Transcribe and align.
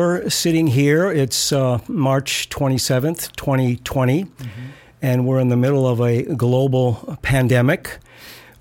We're 0.00 0.30
sitting 0.30 0.68
here. 0.68 1.12
It's 1.12 1.52
uh, 1.52 1.78
March 1.86 2.48
27th, 2.48 3.36
2020, 3.36 4.24
mm-hmm. 4.24 4.46
and 5.02 5.26
we're 5.26 5.40
in 5.40 5.50
the 5.50 5.58
middle 5.58 5.86
of 5.86 6.00
a 6.00 6.22
global 6.22 7.18
pandemic, 7.20 7.98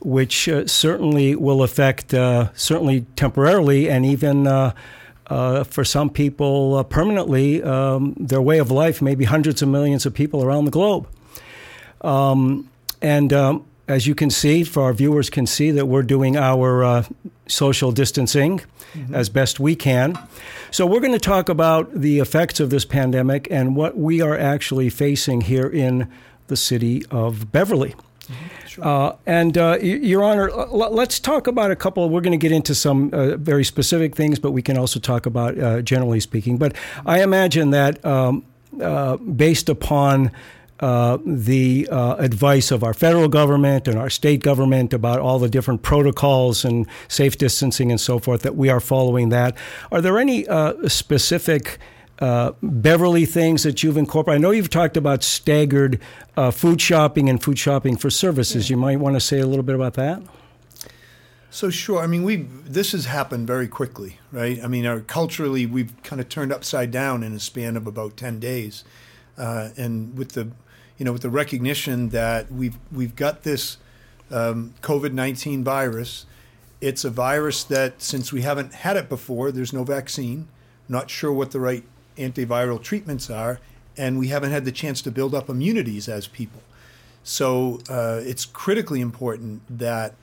which 0.02 0.50
uh, 0.50 0.68
certainly 0.68 1.38
will 1.38 1.64
affect, 1.64 2.14
uh, 2.14 2.50
certainly 2.56 3.06
temporarily, 3.16 3.90
and 3.90 4.06
even 4.06 4.48
uh, 4.48 4.74
uh, 5.28 5.64
for 5.64 5.86
some 5.86 6.10
people 6.10 6.76
uh, 6.76 6.84
permanently, 6.84 7.64
um, 7.64 8.16
their 8.20 8.42
way 8.42 8.58
of 8.58 8.70
life, 8.70 9.02
maybe 9.02 9.24
hundreds 9.24 9.62
of 9.62 9.70
millions 9.70 10.06
of 10.06 10.14
people 10.14 10.44
around 10.44 10.66
the 10.66 10.72
globe. 10.72 11.08
Um, 12.02 12.70
and 13.02 13.32
um, 13.32 13.66
as 13.88 14.06
you 14.06 14.14
can 14.14 14.30
see, 14.30 14.66
for 14.66 14.84
our 14.84 14.94
viewers 14.94 15.30
can 15.30 15.48
see 15.48 15.72
that 15.72 15.86
we're 15.86 16.04
doing 16.04 16.36
our 16.36 16.84
uh, 16.84 17.04
social 17.48 17.94
distancing 17.94 18.60
mm-hmm. 18.94 19.16
as 19.16 19.30
best 19.30 19.58
we 19.58 19.74
can. 19.74 20.20
So 20.72 20.86
we're 20.86 21.00
going 21.00 21.14
to 21.14 21.20
talk 21.20 21.50
about 21.50 21.92
the 21.94 22.20
effects 22.20 22.60
of 22.60 22.70
this 22.70 22.86
pandemic 22.86 23.48
and 23.50 23.76
what 23.76 23.98
we 23.98 24.22
are 24.22 24.38
actually 24.38 24.90
facing 24.90 25.42
here 25.42 25.68
in 25.68 26.08
the 26.48 26.56
city 26.56 27.04
of 27.10 27.52
Beverly. 27.52 27.96
Sure. 28.68 28.86
Uh, 28.86 29.16
and 29.26 29.58
uh, 29.58 29.80
Your 29.82 30.24
Honor, 30.24 30.52
let's 30.52 31.20
talk 31.20 31.48
about 31.48 31.72
a 31.72 31.76
couple. 31.76 32.08
We're 32.10 32.22
going 32.22 32.40
to 32.40 32.48
get 32.48 32.52
into 32.52 32.76
some 32.76 33.10
uh, 33.14 33.38
very 33.38 33.64
specific 33.64 34.16
things, 34.16 34.38
but 34.38 34.52
we 34.52 34.62
can 34.62 34.78
also 34.78 35.00
talk 35.00 35.26
about 35.26 35.58
uh, 35.58 35.82
generally 35.82 36.20
speaking. 36.20 36.58
But 36.58 36.76
I 37.06 37.24
imagine 37.24 37.72
that 37.72 38.04
um, 38.06 38.46
uh, 38.80 39.18
based 39.18 39.70
upon 39.70 40.32
uh, 40.80 41.18
the 41.26 41.88
uh, 41.92 42.16
advice 42.16 42.72
of 42.72 42.84
our 42.84 42.94
federal 42.94 43.28
government 43.28 43.88
and 43.88 43.98
our 43.98 44.10
state 44.10 44.42
government 44.42 44.94
about 44.94 45.20
all 45.20 45.40
the 45.40 45.50
different 45.50 45.82
protocols 45.82 46.66
and 46.66 46.88
safe 47.08 47.38
distancing 47.38 47.92
and 47.92 48.00
so 48.00 48.20
forth, 48.20 48.42
that 48.42 48.56
we 48.56 48.70
are 48.70 48.80
following 48.80 49.30
that. 49.30 49.58
Are 49.92 50.02
there 50.02 50.18
any 50.18 50.48
uh, 50.48 50.88
specific 50.88 51.78
uh, 52.20 52.52
Beverly 52.62 53.26
things 53.26 53.64
that 53.64 53.84
you've 53.84 53.98
incorporated? 53.98 54.40
I 54.40 54.42
know 54.42 54.52
you've 54.52 54.70
talked 54.70 54.98
about 54.98 55.24
staggered 55.24 56.00
uh, 56.38 56.52
food 56.52 56.82
shopping 56.82 57.30
and 57.30 57.42
food 57.42 57.60
shopping 57.60 57.98
for 57.98 58.10
services. 58.10 58.70
Yeah. 58.70 58.76
You 58.76 58.82
might 58.82 59.00
want 59.00 59.16
to 59.16 59.22
say 59.22 59.40
a 59.40 59.48
little 59.48 59.64
bit 59.64 59.76
about 59.76 59.94
that. 59.96 60.22
So 61.52 61.72
sure. 61.72 62.04
I 62.04 62.08
mean, 62.08 62.24
we 62.24 62.36
this 62.64 62.92
has 62.92 63.06
happened 63.06 63.48
very 63.48 63.68
quickly, 63.68 64.20
right? 64.32 64.64
I 64.64 64.68
mean, 64.68 64.86
our, 64.86 65.00
culturally, 65.00 65.66
we've 65.66 65.92
kind 66.04 66.22
of 66.22 66.30
turned 66.30 66.54
upside 66.54 66.92
down 66.92 67.24
in 67.24 67.34
a 67.34 67.40
span 67.40 67.76
of 67.76 67.88
about 67.88 68.16
ten 68.18 68.40
days, 68.40 68.84
uh, 69.36 69.70
and 69.76 70.16
with 70.16 70.34
the 70.34 70.52
you 71.00 71.06
know, 71.06 71.14
with 71.14 71.24
the 71.24 71.30
recognition 71.30 72.10
that 72.10 72.52
we've 72.52 72.78
we've 72.92 73.16
got 73.16 73.42
this 73.42 73.78
um, 74.30 74.76
COVID 74.84 75.14
nineteen 75.14 75.64
virus. 75.64 76.28
It's 76.82 77.04
a 77.04 77.10
virus 77.10 77.66
that, 77.66 78.02
since 78.02 78.32
we 78.32 78.42
haven't 78.42 78.74
had 78.74 78.96
it 78.96 79.10
before, 79.10 79.52
there's 79.52 79.74
no 79.74 79.84
vaccine. 79.84 80.48
Not 80.88 81.10
sure 81.10 81.34
what 81.34 81.52
the 81.52 81.60
right 81.60 81.84
antiviral 82.18 82.82
treatments 82.82 83.30
are, 83.30 83.60
and 83.98 84.20
we 84.20 84.28
haven't 84.28 84.52
had 84.52 84.66
the 84.66 84.72
chance 84.72 85.02
to 85.02 85.12
build 85.12 85.34
up 85.34 85.50
immunities 85.50 86.08
as 86.08 86.28
people. 86.28 86.62
So 87.24 87.80
uh, 87.90 88.22
it's 88.24 88.46
critically 88.46 89.02
important 89.02 89.62
that 89.78 90.16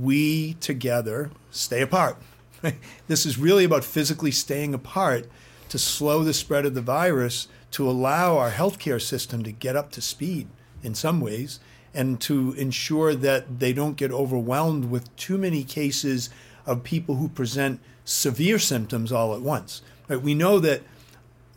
we 0.00 0.54
together 0.54 1.30
stay 1.50 1.80
apart. 1.80 2.16
this 3.08 3.26
is 3.26 3.38
really 3.38 3.64
about 3.64 3.84
physically 3.84 4.30
staying 4.30 4.74
apart 4.74 5.28
to 5.68 5.78
slow 5.78 6.22
the 6.22 6.32
spread 6.32 6.66
of 6.66 6.74
the 6.74 6.82
virus 6.82 7.48
to 7.74 7.90
allow 7.90 8.38
our 8.38 8.52
healthcare 8.52 9.02
system 9.02 9.42
to 9.42 9.50
get 9.50 9.74
up 9.74 9.90
to 9.90 10.00
speed 10.00 10.46
in 10.84 10.94
some 10.94 11.20
ways 11.20 11.58
and 11.92 12.20
to 12.20 12.52
ensure 12.52 13.16
that 13.16 13.58
they 13.58 13.72
don't 13.72 13.96
get 13.96 14.12
overwhelmed 14.12 14.84
with 14.84 15.14
too 15.16 15.36
many 15.36 15.64
cases 15.64 16.30
of 16.66 16.84
people 16.84 17.16
who 17.16 17.28
present 17.28 17.80
severe 18.04 18.60
symptoms 18.60 19.10
all 19.10 19.34
at 19.34 19.40
once. 19.40 19.82
Right? 20.06 20.22
We 20.22 20.34
know 20.34 20.60
that, 20.60 20.82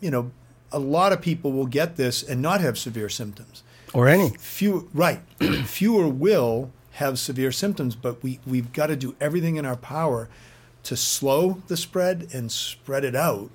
you 0.01 0.09
know, 0.09 0.31
a 0.71 0.79
lot 0.79 1.13
of 1.13 1.21
people 1.21 1.51
will 1.51 1.67
get 1.67 1.97
this 1.97 2.23
and 2.23 2.41
not 2.41 2.61
have 2.61 2.79
severe 2.79 3.09
symptoms. 3.09 3.61
Or 3.93 4.07
any. 4.07 4.29
Few, 4.39 4.89
right. 4.95 5.19
Fewer 5.65 6.07
will 6.07 6.71
have 6.93 7.19
severe 7.19 7.51
symptoms, 7.51 7.95
but 7.95 8.23
we, 8.23 8.39
we've 8.43 8.73
got 8.73 8.87
to 8.87 8.95
do 8.95 9.15
everything 9.21 9.57
in 9.57 9.67
our 9.67 9.77
power 9.77 10.29
to 10.81 10.97
slow 10.97 11.61
the 11.67 11.77
spread 11.77 12.27
and 12.33 12.51
spread 12.51 13.03
it 13.03 13.15
out 13.15 13.51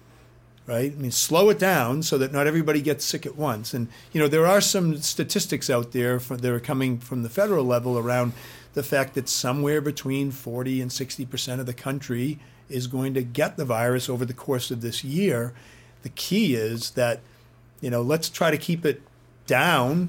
right? 0.66 0.92
I 0.92 0.94
mean, 0.94 1.10
slow 1.10 1.50
it 1.50 1.58
down 1.58 2.02
so 2.02 2.18
that 2.18 2.32
not 2.32 2.46
everybody 2.46 2.80
gets 2.80 3.04
sick 3.04 3.26
at 3.26 3.36
once. 3.36 3.74
And 3.74 3.88
you 4.12 4.20
know, 4.20 4.28
there 4.28 4.46
are 4.46 4.60
some 4.60 4.96
statistics 4.98 5.68
out 5.68 5.92
there 5.92 6.20
for, 6.20 6.36
that 6.36 6.52
are 6.52 6.60
coming 6.60 6.98
from 6.98 7.22
the 7.22 7.28
federal 7.28 7.64
level 7.64 7.98
around 7.98 8.32
the 8.74 8.82
fact 8.82 9.14
that 9.14 9.28
somewhere 9.28 9.80
between 9.80 10.30
40 10.30 10.80
and 10.80 10.92
60 10.92 11.26
percent 11.26 11.60
of 11.60 11.66
the 11.66 11.74
country 11.74 12.38
is 12.68 12.86
going 12.86 13.14
to 13.14 13.22
get 13.22 13.56
the 13.56 13.64
virus 13.64 14.08
over 14.08 14.24
the 14.24 14.32
course 14.32 14.70
of 14.70 14.80
this 14.80 15.04
year. 15.04 15.52
The 16.02 16.08
key 16.08 16.54
is 16.54 16.92
that 16.92 17.20
you 17.80 17.90
know, 17.90 18.00
let's 18.00 18.30
try 18.30 18.50
to 18.50 18.56
keep 18.56 18.86
it 18.86 19.02
down 19.46 20.08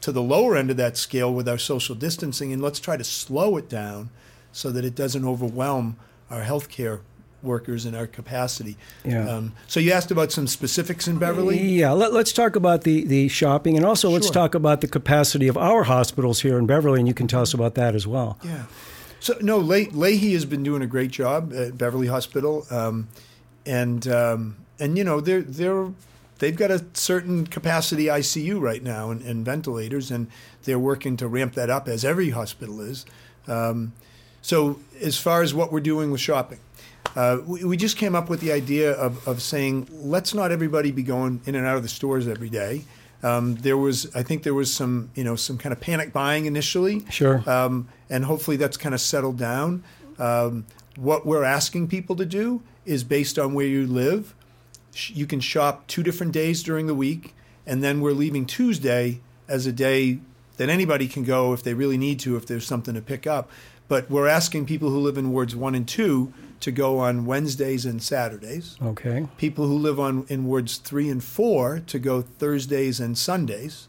to 0.00 0.12
the 0.12 0.22
lower 0.22 0.56
end 0.56 0.70
of 0.70 0.78
that 0.78 0.96
scale 0.96 1.34
with 1.34 1.46
our 1.48 1.58
social 1.58 1.94
distancing, 1.94 2.52
and 2.52 2.62
let's 2.62 2.80
try 2.80 2.96
to 2.96 3.04
slow 3.04 3.58
it 3.58 3.68
down 3.68 4.08
so 4.52 4.70
that 4.70 4.84
it 4.84 4.94
doesn't 4.94 5.24
overwhelm 5.24 5.96
our 6.30 6.42
healthcare 6.42 7.00
workers 7.42 7.86
in 7.86 7.94
our 7.94 8.06
capacity. 8.06 8.76
Yeah. 9.04 9.28
Um, 9.28 9.52
so 9.66 9.80
you 9.80 9.92
asked 9.92 10.10
about 10.10 10.32
some 10.32 10.46
specifics 10.46 11.08
in 11.08 11.18
Beverly. 11.18 11.60
Yeah. 11.60 11.92
Let, 11.92 12.12
us 12.12 12.32
talk 12.32 12.56
about 12.56 12.82
the 12.82 13.04
the 13.04 13.28
shopping, 13.28 13.76
and 13.76 13.84
also 13.84 14.10
let's 14.10 14.30
talk 14.30 14.54
about 14.54 14.80
the 14.80 14.88
capacity 14.88 15.48
of 15.48 15.56
our 15.56 15.84
hospitals 15.84 16.40
here 16.40 16.58
in 16.58 16.66
Beverly, 16.66 17.00
and 17.00 17.08
you 17.08 17.14
can 17.14 17.26
tell 17.26 17.42
us 17.42 17.54
about 17.54 17.74
that 17.74 17.94
as 17.94 18.06
well. 18.06 18.38
Yeah. 18.44 18.64
So 19.20 19.34
no, 19.40 19.58
Le- 19.58 19.86
Lahey 19.86 20.32
has 20.32 20.46
been 20.46 20.62
doing 20.62 20.82
a 20.82 20.86
great 20.86 21.10
job 21.10 21.52
at 21.52 21.76
Beverly 21.76 22.06
Hospital, 22.06 22.66
um, 22.70 23.08
and 23.66 24.06
um, 24.08 24.56
and 24.78 24.96
you 24.96 25.04
know 25.04 25.20
they're 25.20 25.42
they're 25.42 25.92
they've 26.40 26.56
got 26.56 26.70
a 26.70 26.84
certain 26.94 27.46
capacity 27.46 28.06
ICU 28.06 28.60
right 28.60 28.82
now 28.82 29.10
and, 29.10 29.22
and, 29.22 29.44
ventilators, 29.44 30.10
and 30.10 30.26
they're 30.64 30.78
working 30.78 31.16
to 31.18 31.28
ramp 31.28 31.54
that 31.54 31.70
up 31.70 31.86
as 31.86 32.04
every 32.04 32.30
hospital 32.30 32.80
is. 32.80 33.06
Um, 33.46 33.92
so 34.42 34.80
as 35.00 35.18
far 35.18 35.42
as 35.42 35.54
what 35.54 35.70
we're 35.70 35.80
doing 35.80 36.10
with 36.10 36.20
shopping, 36.20 36.58
uh, 37.16 37.38
we, 37.44 37.64
we, 37.64 37.76
just 37.76 37.96
came 37.96 38.14
up 38.14 38.28
with 38.28 38.40
the 38.40 38.52
idea 38.52 38.92
of, 38.92 39.26
of 39.26 39.42
saying, 39.42 39.88
let's 39.90 40.34
not 40.34 40.52
everybody 40.52 40.92
be 40.92 41.02
going 41.02 41.40
in 41.46 41.54
and 41.54 41.66
out 41.66 41.76
of 41.76 41.82
the 41.82 41.88
stores 41.88 42.28
every 42.28 42.48
day. 42.48 42.84
Um, 43.22 43.56
there 43.56 43.76
was, 43.76 44.14
I 44.14 44.22
think, 44.22 44.44
there 44.44 44.54
was 44.54 44.72
some, 44.72 45.10
you 45.14 45.24
know, 45.24 45.36
some 45.36 45.58
kind 45.58 45.72
of 45.72 45.80
panic 45.80 46.12
buying 46.12 46.46
initially. 46.46 47.04
Sure. 47.10 47.42
Um, 47.48 47.88
and 48.08 48.24
hopefully 48.24 48.56
that's 48.56 48.76
kind 48.76 48.94
of 48.94 49.00
settled 49.00 49.38
down. 49.38 49.84
Um, 50.18 50.66
what 50.96 51.26
we're 51.26 51.44
asking 51.44 51.88
people 51.88 52.16
to 52.16 52.24
do 52.24 52.62
is 52.84 53.04
based 53.04 53.38
on 53.38 53.54
where 53.54 53.66
you 53.66 53.86
live. 53.86 54.34
You 55.08 55.26
can 55.26 55.40
shop 55.40 55.86
two 55.86 56.02
different 56.02 56.32
days 56.32 56.62
during 56.62 56.86
the 56.86 56.94
week, 56.94 57.34
and 57.66 57.82
then 57.82 58.00
we're 58.00 58.12
leaving 58.12 58.46
Tuesday 58.46 59.20
as 59.48 59.66
a 59.66 59.72
day 59.72 60.18
that 60.56 60.68
anybody 60.68 61.08
can 61.08 61.24
go 61.24 61.52
if 61.52 61.62
they 61.62 61.74
really 61.74 61.96
need 61.96 62.20
to, 62.20 62.36
if 62.36 62.46
there's 62.46 62.66
something 62.66 62.94
to 62.94 63.00
pick 63.00 63.26
up. 63.26 63.50
But 63.88 64.10
we're 64.10 64.28
asking 64.28 64.66
people 64.66 64.90
who 64.90 65.00
live 65.00 65.18
in 65.18 65.32
wards 65.32 65.56
one 65.56 65.74
and 65.74 65.86
two 65.86 66.32
to 66.60 66.70
go 66.70 66.98
on 66.98 67.24
Wednesdays 67.26 67.86
and 67.86 68.02
Saturdays. 68.02 68.76
Okay. 68.82 69.26
People 69.38 69.66
who 69.66 69.78
live 69.78 69.98
on 69.98 70.26
in 70.28 70.44
wards 70.44 70.76
three 70.76 71.08
and 71.08 71.24
four 71.24 71.80
to 71.86 71.98
go 71.98 72.22
Thursdays 72.22 73.00
and 73.00 73.16
Sundays, 73.16 73.88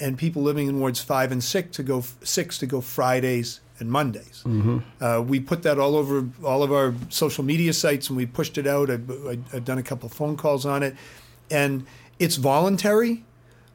and 0.00 0.18
people 0.18 0.42
living 0.42 0.68
in 0.68 0.80
wards 0.80 1.00
five 1.00 1.30
and 1.32 1.42
six 1.42 1.76
to 1.76 1.82
go 1.82 2.02
six 2.22 2.58
to 2.58 2.66
go 2.66 2.80
Fridays 2.80 3.60
and 3.78 3.90
Mondays. 3.90 4.42
Mm-hmm. 4.44 4.78
Uh, 5.00 5.20
we 5.20 5.40
put 5.40 5.62
that 5.62 5.78
all 5.78 5.96
over 5.96 6.28
all 6.44 6.62
of 6.62 6.72
our 6.72 6.94
social 7.08 7.44
media 7.44 7.72
sites, 7.72 8.08
and 8.08 8.16
we 8.16 8.26
pushed 8.26 8.58
it 8.58 8.66
out. 8.66 8.90
I've, 8.90 9.10
I've 9.52 9.64
done 9.64 9.78
a 9.78 9.82
couple 9.82 10.08
phone 10.08 10.36
calls 10.36 10.66
on 10.66 10.82
it, 10.82 10.96
and 11.50 11.86
it's 12.18 12.36
voluntary. 12.36 13.24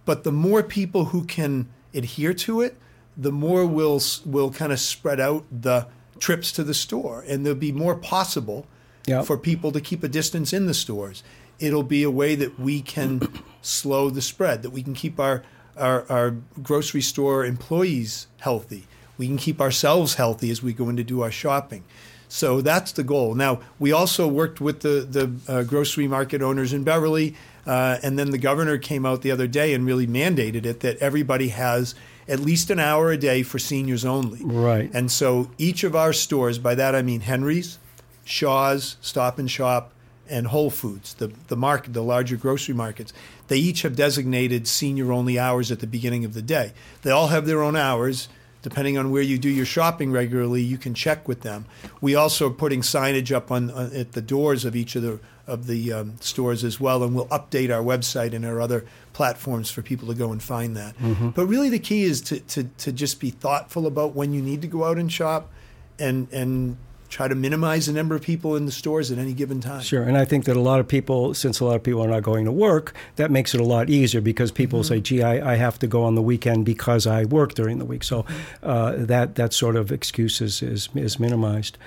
But 0.06 0.24
the 0.24 0.32
more 0.32 0.64
people 0.64 1.06
who 1.06 1.26
can 1.26 1.68
adhere 1.94 2.34
to 2.34 2.62
it, 2.62 2.78
the 3.18 3.32
more 3.32 3.66
we'll 3.66 4.02
will 4.26 4.52
kind 4.52 4.72
of 4.72 4.80
spread 4.80 5.20
out 5.20 5.46
the 5.52 5.88
trips 6.20 6.52
to 6.54 6.64
the 6.64 6.74
store, 6.74 7.24
and 7.28 7.46
there'll 7.46 7.60
be 7.60 7.72
more 7.72 7.96
possible 7.96 8.66
yep. 9.06 9.26
for 9.26 9.38
people 9.38 9.72
to 9.72 9.82
keep 9.82 10.04
a 10.04 10.08
distance 10.08 10.54
in 10.54 10.66
the 10.66 10.74
stores. 10.74 11.24
It'll 11.60 11.84
be 11.84 12.04
a 12.04 12.12
way 12.12 12.36
that 12.36 12.60
we 12.60 12.81
can 12.81 13.22
slow 13.62 14.10
the 14.10 14.22
spread, 14.22 14.62
that 14.64 14.69
we 14.69 14.84
can 14.84 14.94
keep 14.94 15.19
our, 15.19 15.44
our, 15.75 16.06
our 16.12 16.36
grocery 16.62 17.02
store 17.02 17.46
employees 17.46 18.28
healthy. 18.40 18.88
We 19.18 19.28
can 19.28 19.38
keep 19.38 19.60
ourselves 19.60 20.16
healthy 20.16 20.52
as 20.52 20.62
we 20.62 20.74
go 20.74 20.90
in 20.90 20.98
to 20.98 21.04
do 21.04 21.22
our 21.22 21.31
shopping. 21.31 21.84
So 22.30 22.62
that's 22.62 22.92
the 22.92 23.04
goal. 23.04 23.36
Now, 23.36 23.62
we 23.80 23.92
also 23.92 24.28
worked 24.28 24.60
with 24.60 24.81
the, 24.81 25.08
the 25.10 25.52
uh, 25.52 25.63
grocery 25.63 26.08
market 26.08 26.42
owners 26.42 26.74
in 26.74 26.84
Beverly, 26.84 27.36
uh, 27.66 27.98
and 28.04 28.20
then 28.20 28.31
the 28.31 28.38
governor 28.38 28.78
came 28.78 29.06
out 29.06 29.22
the 29.22 29.31
other 29.31 29.48
day 29.48 29.74
and 29.74 29.86
really 29.86 30.08
mandated 30.08 30.66
it 30.66 30.81
that 30.81 30.98
everybody 30.98 31.50
has 31.50 31.96
at 32.27 32.39
least 32.39 32.69
an 32.69 32.79
hour 32.79 33.12
a 33.12 33.18
day 33.18 33.44
for 33.44 33.59
seniors 33.59 34.03
only. 34.06 34.44
Right. 34.44 34.89
And 34.94 35.12
so 35.12 35.50
each 35.57 35.83
of 35.83 35.95
our 35.95 36.13
stores, 36.13 36.59
by 36.59 36.75
that 36.75 36.95
I 36.95 37.01
mean 37.01 37.21
Henry's, 37.21 37.79
Shaw's, 38.25 38.97
Stop 39.01 39.39
and 39.39 39.50
Shop, 39.50 39.94
and 40.29 40.47
Whole 40.47 40.69
Foods, 40.69 41.13
the, 41.13 41.31
the 41.47 41.56
market, 41.56 41.94
the 41.94 42.03
larger 42.03 42.35
grocery 42.35 42.75
markets, 42.75 43.13
they 43.47 43.57
each 43.57 43.83
have 43.83 43.95
designated 43.95 44.68
senior 44.68 45.12
only 45.13 45.39
hours 45.39 45.71
at 45.71 45.79
the 45.79 45.88
beginning 45.88 46.25
of 46.25 46.33
the 46.33 46.41
day. 46.41 46.74
They 47.03 47.12
all 47.12 47.27
have 47.27 47.45
their 47.45 47.63
own 47.63 47.77
hours 47.77 48.27
depending 48.62 48.97
on 48.97 49.12
where 49.12 49.21
you 49.21 49.38
do 49.38 49.50
your 49.50 49.65
shopping 49.65 50.12
regularly, 50.12 50.62
you 50.62 50.77
can 50.77 50.94
check 50.94 51.25
with 51.25 51.41
them. 51.41 51.65
We 52.01 52.15
also 52.15 52.47
are 52.47 52.53
putting 52.53 52.81
signage 52.81 53.33
up 53.33 53.50
on, 53.50 53.71
on 53.71 53.95
at 53.95 54.12
the 54.12 54.21
doors 54.21 54.65
of 54.65 54.75
each 54.75 54.95
of 54.97 55.03
the 55.03 55.19
of 55.48 55.66
the 55.66 55.94
um, 55.94 56.16
stores 56.20 56.64
as 56.64 56.80
well, 56.80 57.04
and 57.04 57.16
we'll 57.16 57.28
update 57.28 57.74
our 57.74 57.82
website 57.82 58.34
and 58.34 58.46
our 58.46 58.60
other 58.60 58.86
platforms 59.14 59.72
for 59.72 59.82
people 59.82 60.08
to 60.10 60.14
go 60.14 60.32
and 60.32 60.44
find 60.44 60.76
that. 60.76 60.98
Mm-hmm. 60.98 61.30
But 61.30 61.48
really, 61.48 61.70
the 61.70 61.80
key 61.80 62.04
is 62.04 62.22
to, 62.22 62.40
to 62.42 62.64
to 62.66 62.92
just 62.92 63.20
be 63.20 63.32
thoughtful 63.32 63.88
about 63.88 64.14
when 64.14 64.34
you 64.34 64.42
need 64.42 64.62
to 64.62 64.68
go 64.68 64.84
out 64.84 64.98
and 64.98 65.12
shop, 65.12 65.50
and 65.98 66.28
and 66.32 66.78
try 67.10 67.28
to 67.28 67.36
minimize 67.36 67.86
the 67.86 67.94
number 67.94 68.16
of 68.16 68.22
people 68.22 68.58
in 68.58 68.66
the 68.66 68.72
stores 68.72 69.12
at 69.12 69.18
any 69.18 69.34
given 69.34 69.62
time. 69.62 69.82
Sure, 69.82 70.04
and 70.04 70.18
I 70.18 70.26
think 70.26 70.44
that 70.46 70.58
a 70.58 70.62
lot 70.62 70.82
of 70.82 70.88
people, 70.88 71.34
since 71.34 71.60
a 71.62 71.66
lot 71.66 71.76
of 71.76 71.84
people 71.84 72.04
are 72.04 72.10
not 72.10 72.24
going 72.24 72.46
to 72.46 72.52
work, 72.52 72.94
that 73.16 73.32
makes 73.32 73.56
it 73.56 73.62
a 73.62 73.66
lot 73.66 73.90
easier 73.90 74.20
because 74.20 74.52
people 74.52 74.82
mm-hmm. 74.82 74.96
say, 74.96 75.02
"Gee, 75.02 75.24
I, 75.24 75.54
I, 75.54 75.56
have 75.56 75.80
to 75.80 75.88
go 75.88 76.04
on 76.04 76.16
the 76.16 76.22
weekend 76.22 76.66
because 76.66 77.08
I 77.08 77.24
work 77.24 77.54
during 77.54 77.80
the 77.80 77.86
week." 77.86 78.04
So 78.04 78.26
uh, 78.62 78.94
that 78.98 79.36
that 79.36 79.54
sort 79.54 79.76
of 79.76 79.92
excuse 79.92 80.42
is 80.42 80.62
is, 80.62 80.90
is 80.96 81.20
minimized. 81.20 81.78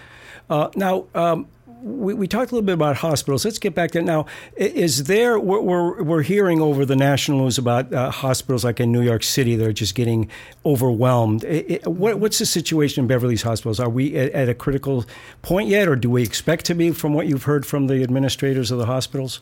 Uh, 0.49 0.71
now. 0.75 1.07
Um, 1.15 1.47
we, 1.83 2.15
we, 2.15 2.29
talked 2.29 2.53
a 2.53 2.55
little 2.55 2.67
bit 2.67 2.75
about 2.75 2.97
hospitals. 2.97 3.45
Let's 3.45 3.59
get 3.59 3.75
back 3.75 3.93
there 3.93 4.03
now. 4.03 4.27
Is 4.57 5.05
there 5.05 5.39
we're, 5.39 6.03
we're 6.03 6.23
hearing 6.23 6.61
over 6.61 6.85
the 6.85 6.97
national 6.97 7.41
news 7.41 7.59
about 7.59 7.93
uh, 7.93 8.11
hospitals 8.11 8.65
like 8.65 8.81
in 8.81 8.93
New 8.93 9.03
York 9.03 9.23
City 9.23 9.57
that 9.57 9.67
are 9.67 9.73
just 9.73 9.95
getting 9.95 10.29
overwhelmed. 10.65 11.45
It, 11.45 11.71
it, 11.71 11.87
what, 11.87 12.19
what's 12.19 12.39
the 12.39 12.47
situation 12.47 13.05
in 13.05 13.09
Beverly's 13.09 13.43
hospitals? 13.43 13.81
Are 13.81 13.89
we 13.89 14.17
at, 14.17 14.33
at, 14.33 14.49
a 14.49 14.55
critical 14.55 15.05
point 15.43 15.69
yet, 15.69 15.89
or 15.89 15.97
do 15.97 16.11
we 16.11 16.23
expect 16.23 16.65
to 16.67 16.75
be 16.75 16.91
from 16.91 17.15
what 17.15 17.27
you've 17.27 17.45
heard 17.45 17.65
from 17.65 17.87
the 17.87 18.03
administrators 18.03 18.71
of 18.71 18.79
the 18.79 18.87
hospitals? 18.87 19.41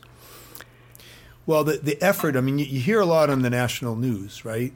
Well, 1.46 1.64
the 1.64 1.78
the 1.78 2.00
effort. 2.02 2.36
I 2.36 2.40
mean, 2.40 2.58
you, 2.58 2.66
you 2.66 2.80
hear 2.80 3.00
a 3.00 3.06
lot 3.06 3.30
on 3.30 3.42
the 3.42 3.50
national 3.50 3.96
news, 3.96 4.44
right? 4.44 4.72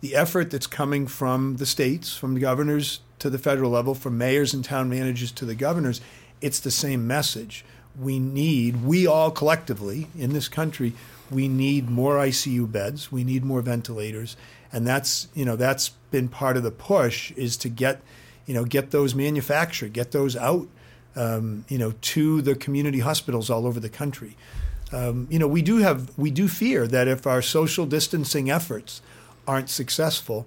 The 0.00 0.16
effort 0.16 0.50
that's 0.50 0.66
coming 0.66 1.06
from 1.06 1.56
the 1.56 1.66
states, 1.66 2.16
from 2.16 2.34
the 2.34 2.40
governors 2.40 3.00
to 3.18 3.30
the 3.30 3.38
federal 3.38 3.70
level, 3.70 3.94
from 3.94 4.18
mayors 4.18 4.52
and 4.52 4.64
town 4.64 4.88
managers 4.88 5.30
to 5.32 5.44
the 5.44 5.54
governors 5.54 6.00
it's 6.42 6.60
the 6.60 6.70
same 6.70 7.06
message. 7.06 7.64
We 7.98 8.18
need, 8.18 8.84
we 8.84 9.06
all 9.06 9.30
collectively 9.30 10.08
in 10.18 10.32
this 10.32 10.48
country, 10.48 10.92
we 11.30 11.48
need 11.48 11.88
more 11.88 12.16
ICU 12.16 12.70
beds, 12.70 13.10
we 13.10 13.24
need 13.24 13.44
more 13.44 13.62
ventilators, 13.62 14.36
and 14.72 14.86
that's 14.86 15.28
you 15.34 15.44
know 15.44 15.56
that's 15.56 15.90
been 16.10 16.28
part 16.28 16.56
of 16.56 16.62
the 16.62 16.70
push 16.70 17.30
is 17.32 17.56
to 17.58 17.68
get 17.68 18.02
you 18.46 18.54
know 18.54 18.64
get 18.64 18.90
those 18.90 19.14
manufactured, 19.14 19.92
get 19.92 20.12
those 20.12 20.36
out, 20.36 20.68
um, 21.16 21.64
you 21.68 21.78
know, 21.78 21.94
to 22.00 22.42
the 22.42 22.54
community 22.54 23.00
hospitals 23.00 23.50
all 23.50 23.66
over 23.66 23.80
the 23.80 23.88
country. 23.88 24.36
Um, 24.92 25.26
you 25.30 25.38
know, 25.38 25.48
we 25.48 25.62
do 25.62 25.78
have 25.78 26.16
we 26.18 26.30
do 26.30 26.48
fear 26.48 26.86
that 26.86 27.08
if 27.08 27.26
our 27.26 27.42
social 27.42 27.86
distancing 27.86 28.50
efforts 28.50 29.00
aren't 29.46 29.70
successful, 29.70 30.46